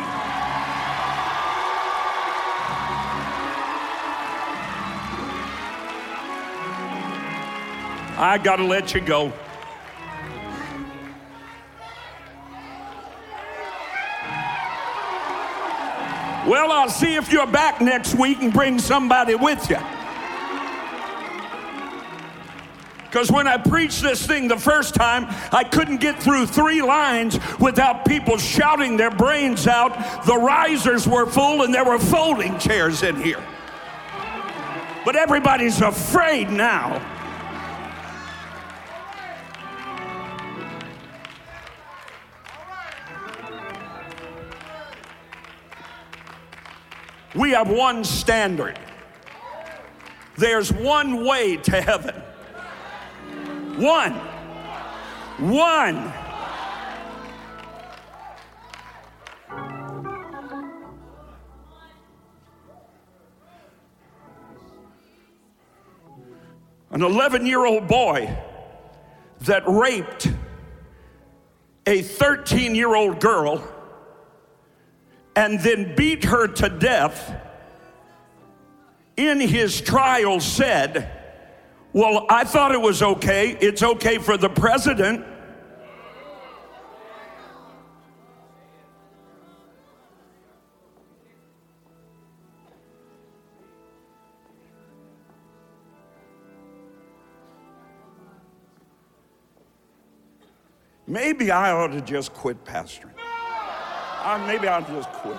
[8.20, 9.32] I got to let you go.
[16.48, 19.78] Well, I'll see if you're back next week and bring somebody with you.
[23.04, 27.40] Because when I preached this thing the first time, I couldn't get through three lines
[27.60, 30.26] without people shouting their brains out.
[30.26, 33.44] The risers were full and there were folding chairs in here.
[35.06, 37.17] But everybody's afraid now.
[47.48, 48.78] We have one standard.
[50.36, 52.14] There's one way to heaven.
[53.78, 54.16] One.
[55.40, 56.14] One.
[66.92, 68.38] An 11 year old boy
[69.46, 70.30] that raped
[71.86, 73.77] a 13 year old girl
[75.38, 77.32] and then beat her to death,
[79.18, 81.12] in his trial said,
[81.94, 83.56] Well, I thought it was okay.
[83.62, 85.24] It's okay for the president.
[101.06, 103.14] Maybe I ought to just quit pastoring.
[104.28, 105.38] I, maybe I'll just quit.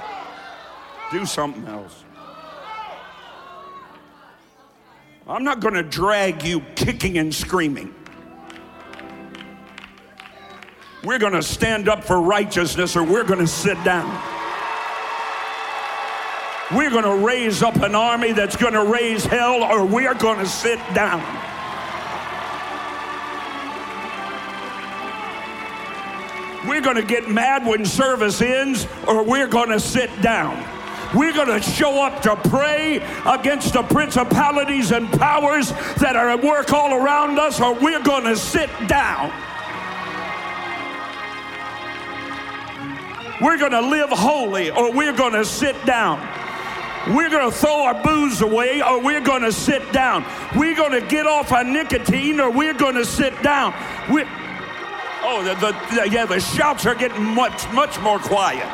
[1.12, 2.04] Do something else.
[5.26, 7.94] I'm not going to drag you kicking and screaming.
[11.04, 14.08] We're going to stand up for righteousness or we're going to sit down.
[16.74, 20.38] We're going to raise up an army that's going to raise hell or we're going
[20.38, 21.20] to sit down.
[26.68, 30.62] We're going to get mad when service ends, or we're going to sit down.
[31.16, 36.44] We're going to show up to pray against the principalities and powers that are at
[36.44, 39.32] work all around us, or we're going to sit down.
[43.40, 46.20] We're going to live holy, or we're going to sit down.
[47.14, 50.26] We're going to throw our booze away, or we're going to sit down.
[50.54, 53.72] We're going to get off our nicotine, or we're going to sit down.
[54.10, 54.28] We're,
[55.20, 58.66] Oh, the, the, yeah, the shouts are getting much, much more quiet.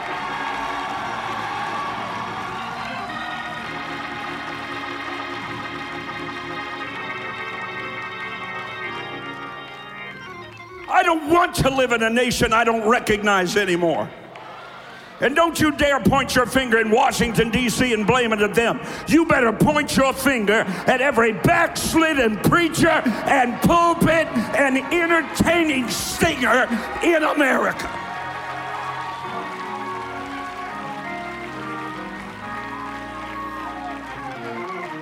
[10.88, 14.08] I don't want to live in a nation I don't recognize anymore.
[15.24, 17.94] And don't you dare point your finger in Washington, D.C.
[17.94, 18.78] and blame it at them.
[19.08, 26.68] You better point your finger at every backslidden preacher and pulpit and entertaining singer
[27.02, 28.03] in America.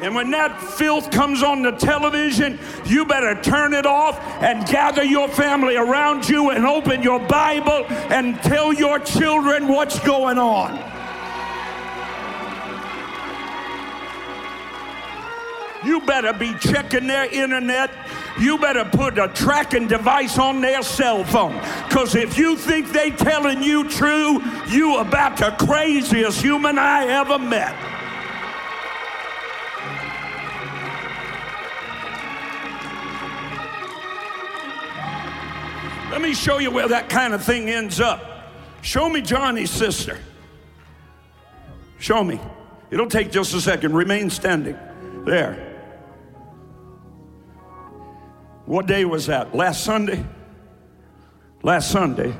[0.02, 5.04] And when that filth comes on the television, you better turn it off and gather
[5.04, 10.76] your family around you and open your Bible and tell your children what's going on.
[15.84, 17.92] You better be checking their internet.
[18.40, 21.54] You better put a tracking device on their cell phone.
[21.88, 27.38] Because if you think they telling you true, you about the craziest human I ever
[27.38, 28.01] met.
[36.12, 38.22] Let me show you where that kind of thing ends up.
[38.82, 40.18] Show me Johnny's sister.
[41.98, 42.38] Show me.
[42.90, 43.94] It'll take just a second.
[43.94, 44.76] Remain standing.
[45.24, 45.70] There.
[48.66, 49.54] What day was that?
[49.54, 50.22] Last Sunday?
[51.62, 52.34] Last Sunday.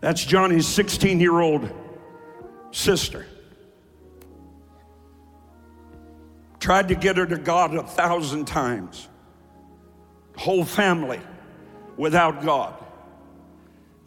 [0.00, 1.70] That's Johnny's 16 year old
[2.70, 3.26] sister.
[6.60, 9.06] Tried to get her to God a thousand times.
[10.38, 11.20] Whole family
[12.02, 12.74] without God,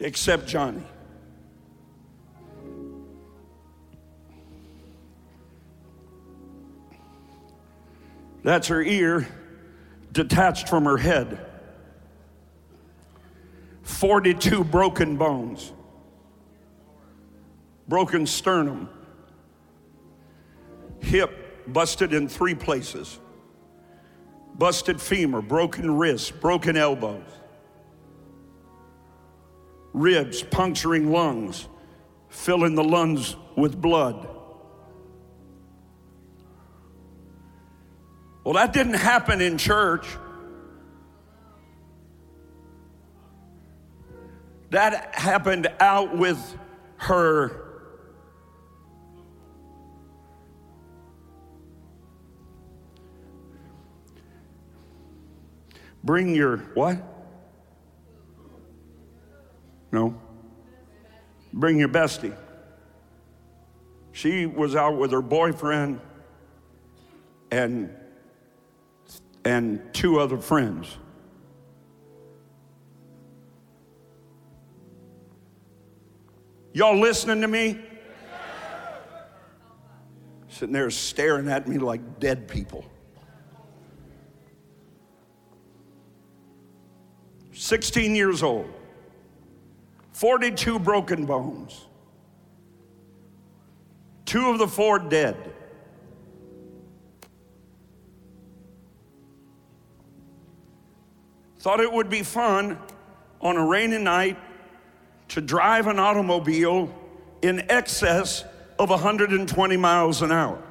[0.00, 0.82] except Johnny.
[8.42, 9.26] That's her ear
[10.12, 11.40] detached from her head.
[13.80, 15.72] 42 broken bones,
[17.88, 18.90] broken sternum,
[21.00, 23.18] hip busted in three places,
[24.54, 27.24] busted femur, broken wrists, broken elbows,
[29.96, 31.66] ribs puncturing lungs,
[32.28, 34.28] filling the lungs with blood.
[38.44, 40.06] Well, that didn't happen in church.
[44.70, 46.38] That happened out with
[46.98, 47.62] her.
[56.04, 57.15] Bring your what?
[59.92, 60.14] No.
[61.52, 62.36] Bring your bestie.
[64.12, 66.00] She was out with her boyfriend
[67.50, 67.94] and
[69.44, 70.96] and two other friends.
[76.72, 77.80] Y'all listening to me?
[80.48, 82.84] Sitting there staring at me like dead people.
[87.52, 88.70] 16 years old,
[90.16, 91.84] 42 broken bones,
[94.24, 95.36] two of the four dead.
[101.58, 102.78] thought it would be fun
[103.42, 104.38] on a rainy night
[105.26, 106.88] to drive an automobile
[107.42, 108.44] in excess
[108.78, 110.62] of 120 miles an hour.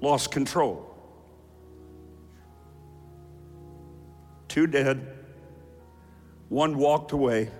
[0.00, 0.92] Lost control.
[4.48, 5.11] Two dead,
[6.52, 7.50] one walked away.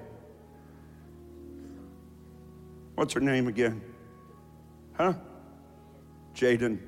[2.94, 3.80] What's her name again?
[4.92, 5.14] Huh?
[6.34, 6.78] Jaden.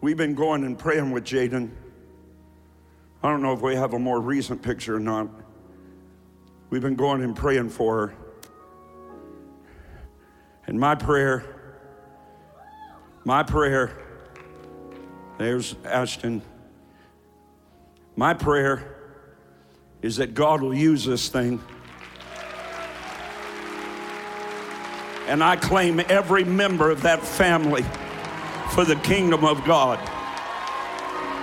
[0.00, 1.70] We've been going and praying with Jaden.
[3.22, 5.28] I don't know if we have a more recent picture or not.
[6.70, 8.14] We've been going and praying for her.
[10.66, 11.44] And my prayer,
[13.26, 13.98] my prayer,
[15.36, 16.40] there's Ashton.
[18.16, 18.97] My prayer
[20.02, 21.60] is that God will use this thing.
[25.26, 27.84] And I claim every member of that family
[28.70, 29.98] for the kingdom of God.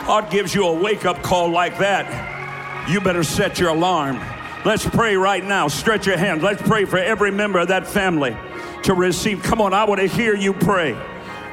[0.06, 4.20] God gives you a wake up call like that, you better set your alarm.
[4.64, 5.68] Let's pray right now.
[5.68, 6.42] Stretch your hands.
[6.42, 8.36] Let's pray for every member of that family
[8.84, 9.44] to receive.
[9.44, 10.94] Come on, I want to hear you pray.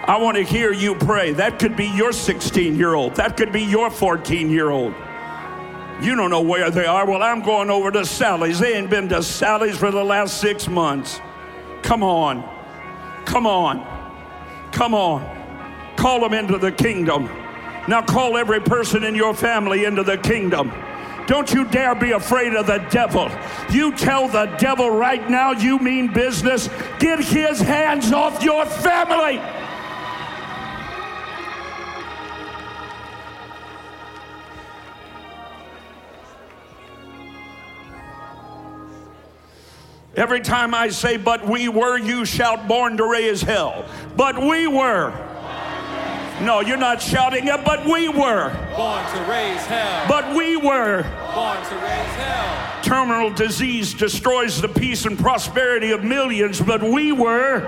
[0.06, 1.32] I want to hear you pray.
[1.32, 4.94] That could be your 16 year old, that could be your 14 year old.
[6.02, 7.06] You don't know where they are.
[7.06, 8.58] Well, I'm going over to Sally's.
[8.58, 11.20] They ain't been to Sally's for the last six months.
[11.82, 12.42] Come on.
[13.24, 13.86] Come on.
[14.72, 15.94] Come on.
[15.96, 17.26] Call them into the kingdom.
[17.86, 20.72] Now call every person in your family into the kingdom.
[21.26, 23.30] Don't you dare be afraid of the devil.
[23.70, 26.68] You tell the devil right now you mean business.
[26.98, 29.40] Get his hands off your family.
[40.14, 43.86] Every time I say, but we were, you shout, born to raise hell.
[44.14, 45.10] But we were.
[46.42, 48.50] No, you're not shouting it, but we were.
[48.76, 50.06] Born to raise hell.
[50.08, 51.02] But we were.
[51.34, 52.82] Born to raise hell.
[52.82, 57.60] terminal disease destroys the peace and prosperity of millions, but we were.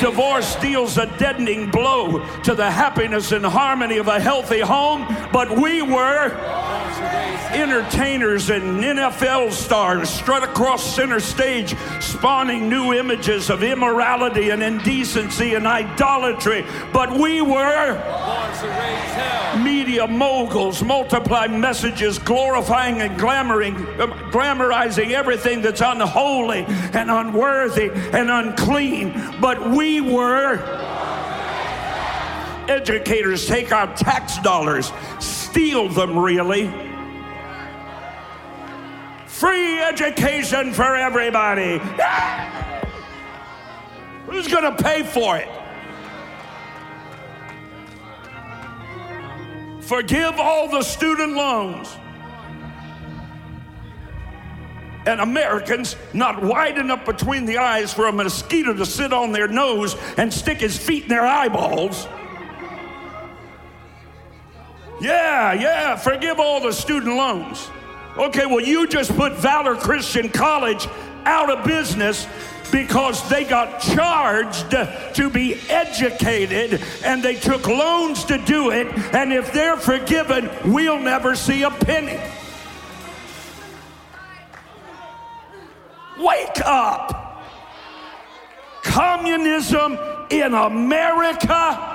[0.00, 5.50] Divorce deals a deadening blow to the happiness and harmony of a healthy home, but
[5.58, 6.30] we were
[7.52, 15.54] entertainers and NFL stars strut across center stage, spawning new images of immorality and indecency
[15.54, 16.64] and idolatry.
[16.92, 18.00] But we were
[19.62, 28.30] media moguls, multiply messages, glorifying and glamoring, um, glamorizing everything that's unholy and unworthy and
[28.30, 29.12] unclean.
[29.40, 30.58] But we were
[32.68, 36.70] educators take our tax dollars, steal them really
[39.42, 41.78] Free education for everybody.
[44.28, 45.48] Who's going to pay for it?
[49.92, 51.94] Forgive all the student loans.
[55.04, 59.48] And Americans not wide enough between the eyes for a mosquito to sit on their
[59.48, 62.08] nose and stick his feet in their eyeballs.
[64.98, 67.68] Yeah, yeah, forgive all the student loans.
[68.16, 70.88] Okay, well, you just put Valor Christian College
[71.26, 72.26] out of business
[72.72, 78.88] because they got charged to be educated and they took loans to do it.
[79.14, 82.18] And if they're forgiven, we'll never see a penny.
[86.18, 87.44] Wake up!
[88.82, 89.98] Communism
[90.30, 91.91] in America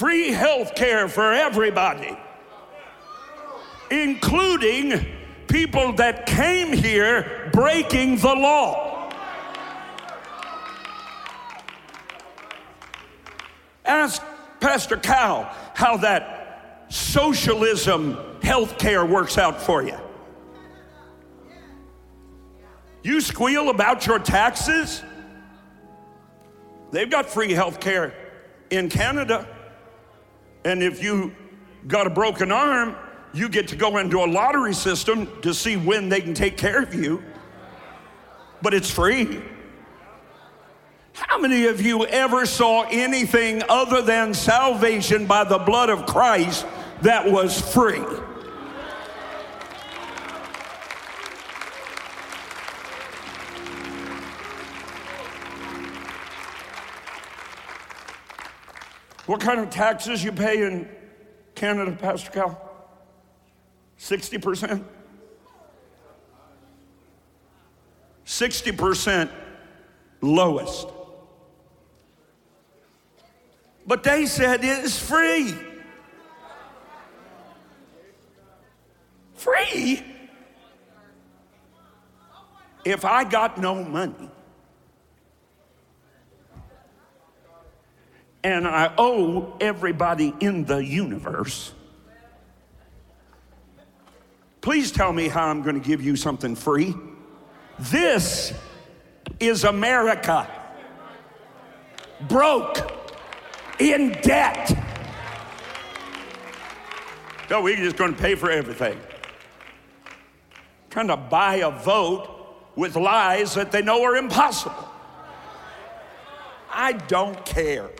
[0.00, 2.16] free health care for everybody,
[3.90, 5.06] including
[5.46, 9.12] people that came here breaking the law.
[13.84, 14.22] Ask
[14.58, 19.98] Pastor Cal how that socialism health care works out for you.
[23.02, 25.02] You squeal about your taxes?
[26.90, 28.14] They've got free health care
[28.70, 29.46] in Canada.
[30.64, 31.34] And if you
[31.86, 32.96] got a broken arm,
[33.32, 36.82] you get to go into a lottery system to see when they can take care
[36.82, 37.22] of you.
[38.62, 39.42] But it's free.
[41.12, 46.66] How many of you ever saw anything other than salvation by the blood of Christ
[47.02, 48.02] that was free?
[59.30, 60.88] What kind of taxes you pay in
[61.54, 62.60] Canada, Pastor Cal?
[63.96, 64.84] 60%?
[68.26, 69.30] 60%
[70.20, 70.88] lowest.
[73.86, 75.54] But they said it is free.
[79.34, 80.02] Free?
[82.84, 84.28] If I got no money,
[88.42, 91.72] and I owe everybody in the universe,
[94.60, 96.94] please tell me how I'm going to give you something free.
[97.78, 98.52] This
[99.38, 100.48] is America.
[102.28, 102.78] Broke,
[103.78, 104.76] in debt.
[107.48, 108.98] No, we're just going to pay for everything.
[110.90, 112.36] Trying to buy a vote
[112.76, 114.88] with lies that they know are impossible.
[116.70, 117.90] I don't care.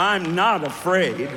[0.00, 1.28] I'm not afraid.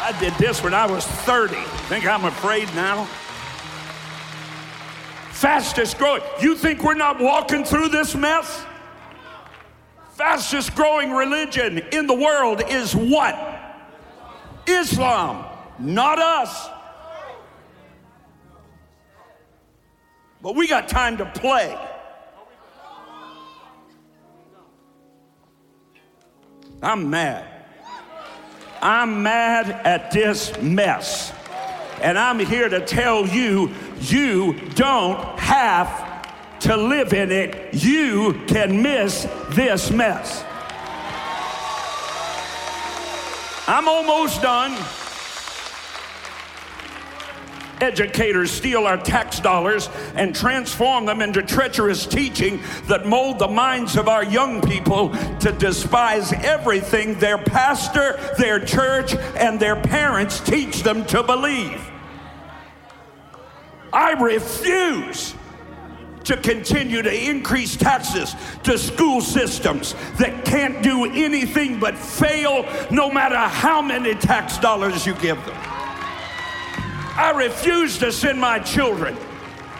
[0.00, 1.54] I did this when I was 30.
[1.90, 3.04] Think I'm afraid now?
[5.32, 6.22] Fastest growing.
[6.40, 8.64] You think we're not walking through this mess?
[10.12, 13.36] Fastest growing religion in the world is what?
[14.66, 15.44] Islam,
[15.78, 16.70] not us.
[20.40, 21.78] But we got time to play.
[26.82, 27.44] I'm mad.
[28.80, 31.32] I'm mad at this mess.
[32.00, 37.74] And I'm here to tell you, you don't have to live in it.
[37.74, 40.44] You can miss this mess.
[43.66, 44.72] I'm almost done
[47.80, 53.96] educators steal our tax dollars and transform them into treacherous teaching that mold the minds
[53.96, 60.82] of our young people to despise everything their pastor, their church, and their parents teach
[60.82, 61.80] them to believe.
[63.92, 65.34] I refuse
[66.24, 73.10] to continue to increase taxes to school systems that can't do anything but fail no
[73.10, 75.56] matter how many tax dollars you give them.
[77.18, 79.16] I refuse to send my children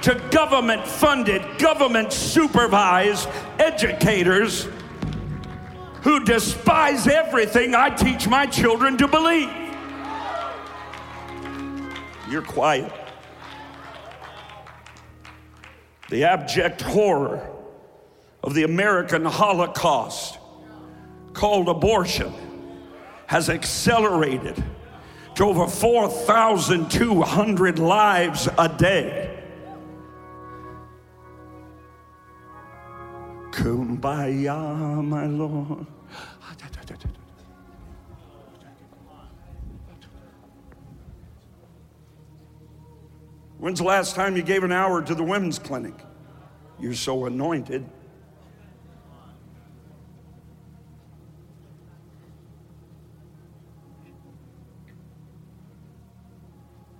[0.02, 3.28] to government funded, government supervised
[3.60, 4.66] educators
[6.02, 9.52] who despise everything I teach my children to believe.
[12.28, 12.92] You're quiet.
[16.10, 17.48] The abject horror
[18.42, 20.38] of the American Holocaust,
[21.34, 22.32] called abortion,
[23.28, 24.60] has accelerated
[25.38, 29.40] to over 4,200 lives a day.
[33.52, 35.86] Kumbaya, my Lord.
[43.58, 45.94] When's the last time you gave an hour to the women's clinic?
[46.80, 47.88] You're so anointed.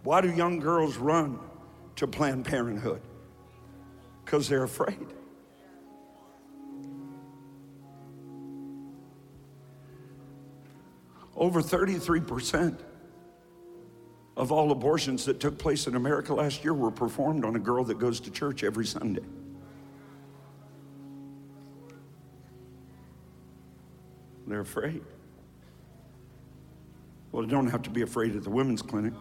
[0.09, 1.39] Why do young girls run
[1.97, 3.03] to Planned Parenthood?
[4.25, 5.07] Because they're afraid.
[11.37, 12.79] Over 33%
[14.39, 17.85] of all abortions that took place in America last year were performed on a girl
[17.85, 19.21] that goes to church every Sunday.
[24.47, 25.03] They're afraid.
[27.31, 29.13] Well, they don't have to be afraid at the women's clinic.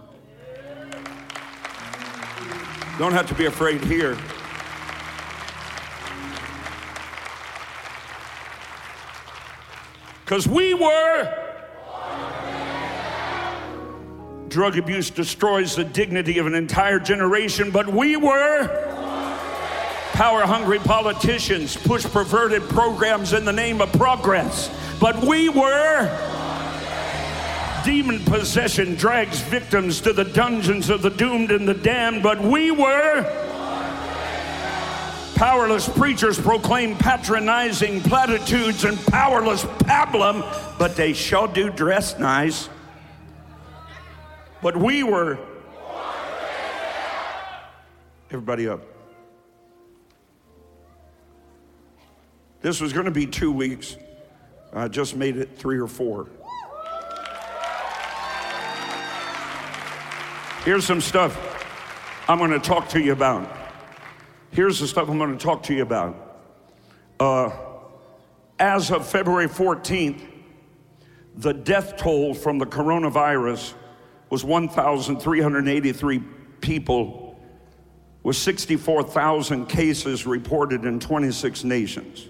[2.97, 4.17] Don't have to be afraid here.
[10.25, 11.43] Because we were.
[14.47, 18.67] Drug abuse destroys the dignity of an entire generation, but we were.
[20.13, 26.26] Power hungry politicians push perverted programs in the name of progress, but we were.
[27.87, 32.69] Demon possession drags victims to the dungeons of the doomed and the damned, but we
[32.69, 33.23] were.
[35.35, 40.41] Powerless preachers proclaim patronizing platitudes and powerless pablum,
[40.77, 42.67] but they sure do dress nice.
[44.61, 45.39] But we were.
[48.29, 48.81] Everybody up.
[52.59, 53.95] This was going to be two weeks.
[54.73, 56.27] I just made it three or four.
[60.67, 61.63] Here's some stuff
[62.27, 63.49] I'm going to talk to you about.
[64.51, 66.41] Here's the stuff I'm going to talk to you about.
[67.17, 67.51] Uh,
[68.59, 70.21] as of February 14th,
[71.35, 73.75] the death toll from the coronavirus
[74.29, 76.19] was 1,383
[76.59, 77.39] people,
[78.23, 82.27] with 64,000 cases reported in 26 nations.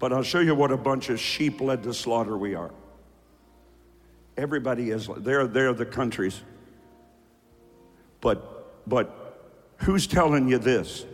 [0.00, 2.72] But I'll show you what a bunch of sheep led to slaughter we are.
[4.36, 6.40] Everybody is, they're, they're the countries.
[8.20, 11.04] But, but who's telling you this?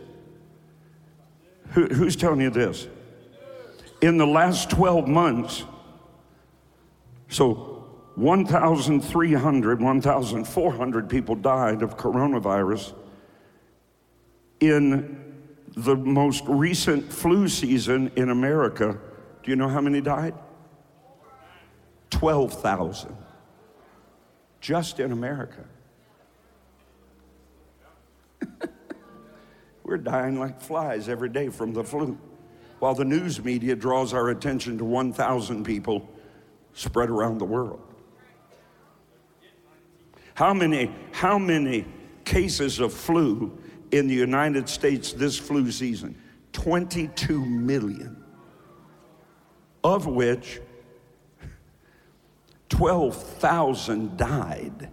[1.71, 2.87] Who, who's telling you this?
[4.01, 5.65] In the last 12 months,
[7.27, 12.93] so 1,300, 1,400 people died of coronavirus
[14.59, 15.35] in
[15.75, 18.97] the most recent flu season in America.
[19.43, 20.33] Do you know how many died?
[22.09, 23.15] 12,000
[24.61, 25.63] just in America.
[29.83, 32.17] We're dying like flies every day from the flu,
[32.79, 36.09] while the news media draws our attention to 1,000 people
[36.73, 37.81] spread around the world.
[40.33, 41.85] How many, how many
[42.23, 43.57] cases of flu
[43.91, 46.15] in the United States this flu season?
[46.53, 48.23] 22 million,
[49.83, 50.61] of which
[52.79, 54.89] 12,000 died.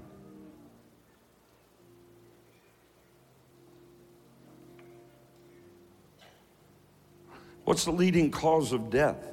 [7.63, 9.25] What's the leading cause of death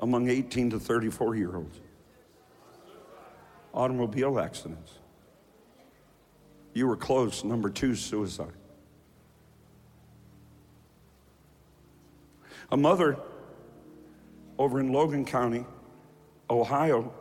[0.00, 1.78] among 18 to 34 year olds?
[3.72, 4.98] Automobile accidents.
[6.74, 7.44] You were close.
[7.44, 8.50] Number two, suicide.
[12.72, 13.16] A mother
[14.58, 15.64] over in Logan County,
[16.50, 17.14] Ohio,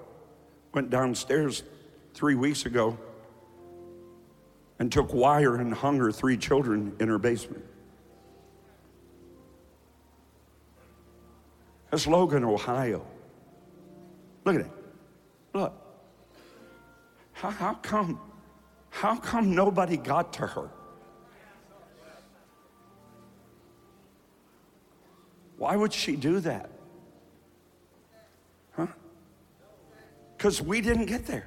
[0.73, 1.63] went downstairs
[2.13, 2.97] three weeks ago
[4.79, 7.63] and took wire and hung her three children in her basement.
[11.91, 13.05] That's Logan, Ohio.
[14.45, 14.71] Look at it.
[15.53, 15.73] Look.
[17.33, 18.19] How, how come?
[18.89, 20.69] How come nobody got to her?
[25.57, 26.70] Why would she do that?
[30.41, 31.45] Because we didn't get there.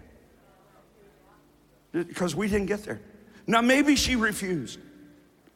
[1.90, 3.00] Because we didn't get there.
[3.44, 4.78] Now, maybe she refused.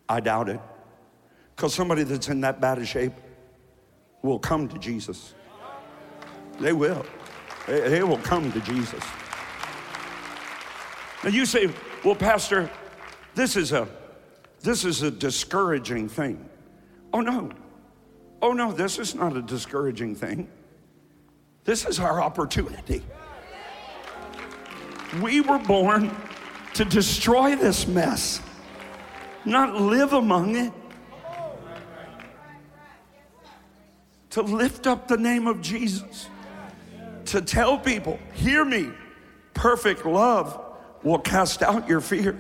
[0.09, 0.59] I doubt it.
[1.55, 3.13] Because somebody that's in that bad a shape
[4.23, 5.35] will come to Jesus.
[6.59, 7.07] They will.
[7.69, 9.05] They, they will come to Jesus.
[11.23, 11.71] And you say,
[12.05, 12.69] well, Pastor,
[13.37, 13.87] this is a
[14.63, 16.49] this is a discouraging thing.
[17.13, 17.53] Oh no.
[18.43, 20.49] Oh no, this is not a discouraging thing.
[21.63, 23.05] This is our opportunity.
[25.23, 26.15] We were born
[26.75, 28.41] to destroy this mess,
[29.45, 30.73] not live among it.
[34.31, 36.29] To lift up the name of Jesus,
[37.27, 38.91] to tell people, hear me,
[39.55, 40.61] perfect love
[41.03, 42.37] will cast out your fear.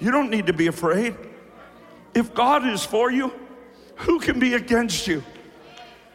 [0.00, 1.14] You don't need to be afraid.
[2.14, 3.32] If God is for you,
[3.96, 5.22] who can be against you?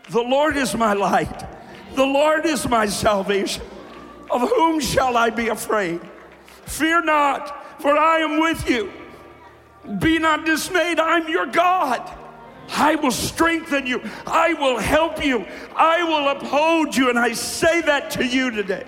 [0.10, 1.44] The Lord is my light.
[1.96, 3.64] The Lord is my salvation.
[4.30, 6.02] Of whom shall I be afraid?
[6.66, 8.92] Fear not, for I am with you.
[10.00, 12.12] Be not dismayed, I'm your God.
[12.70, 14.02] I will strengthen you.
[14.26, 15.46] I will help you.
[15.76, 17.10] I will uphold you.
[17.10, 18.86] And I say that to you today.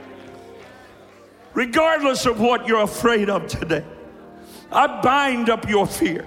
[1.53, 3.85] Regardless of what you're afraid of today,
[4.71, 6.25] I bind up your fear.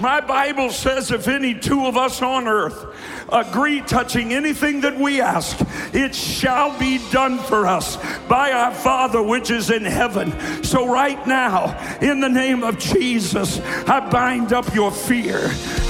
[0.00, 2.86] My Bible says if any two of us on earth
[3.30, 5.58] agree touching anything that we ask,
[5.92, 7.96] it shall be done for us
[8.26, 10.32] by our Father which is in heaven.
[10.64, 15.38] So, right now, in the name of Jesus, I bind up your fear,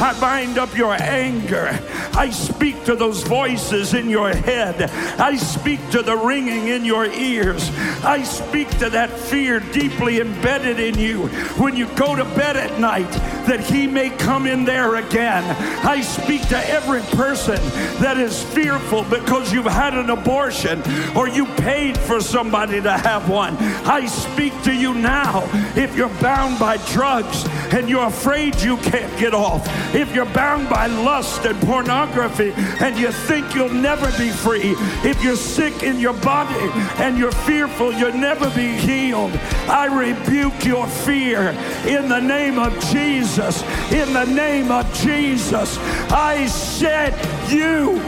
[0.01, 1.79] I bind up your anger,
[2.15, 7.07] I speak to those voices in your head, I speak to the ringing in your
[7.07, 7.71] ears,
[8.05, 11.29] I speak to that fear deeply embedded in you
[11.59, 13.11] when you go to bed at night
[13.47, 15.45] that He may come in there again.
[15.85, 20.83] I speak to every person person that is fearful because you've had an abortion
[21.17, 23.57] or you paid for somebody to have one,
[23.87, 25.49] I speak to you now.
[25.77, 30.69] If you're bound by drugs and you're afraid you can't get off, if you're bound
[30.69, 34.75] by lust and pornography and you think you'll never be free,
[35.05, 36.71] if you're sick in your body
[37.03, 39.33] and you're fearful you'll never be healed,
[39.69, 41.51] I rebuke your fear
[41.87, 43.63] in the name of Jesus.
[43.93, 45.79] In the name of Jesus,
[46.11, 47.13] I set
[47.51, 47.99] you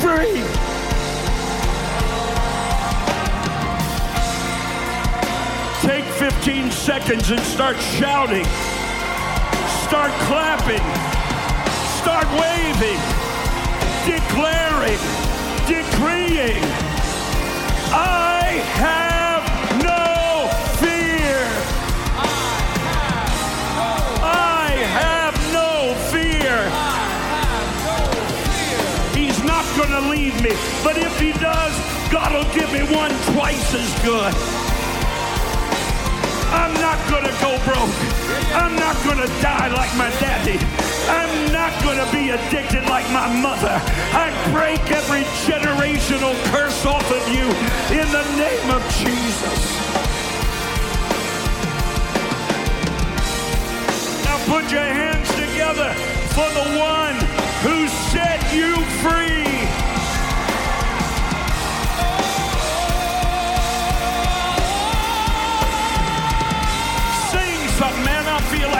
[0.00, 0.42] free.
[5.82, 8.44] Take 15 seconds and start shouting.
[9.88, 10.84] Start clapping.
[12.00, 13.00] Start waving.
[14.06, 15.00] Declaring.
[15.66, 16.62] Decreeing.
[17.94, 19.01] I have
[31.22, 31.74] he does,
[32.10, 34.34] God will give me one twice as good.
[36.50, 37.94] I'm not to go broke.
[38.58, 40.58] I'm not to die like my daddy.
[41.06, 43.78] I'm not to be addicted like my mother.
[44.12, 47.46] I break every generational curse off of you
[47.94, 49.60] in the name of Jesus.
[54.26, 55.94] Now put your hands together
[56.34, 57.14] for the one
[57.62, 59.61] who set you free.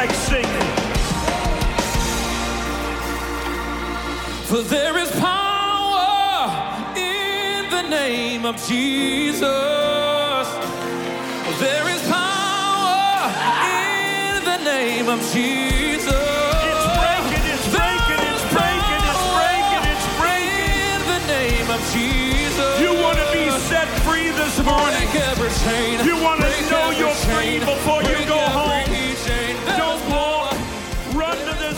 [0.03, 0.71] Like singing.
[4.51, 6.51] For there is power
[6.97, 10.47] in the name of Jesus.
[11.63, 13.31] There is power
[13.79, 16.27] in the name of Jesus.
[16.71, 20.99] It's breaking, it's breaking, it's breaking, it's breaking, it's breaking.
[20.99, 22.73] In the name of Jesus.
[22.83, 25.07] You want to be set free this morning.
[25.13, 26.05] Break every chain.
[26.05, 28.92] You wanna know every you're free before you go home.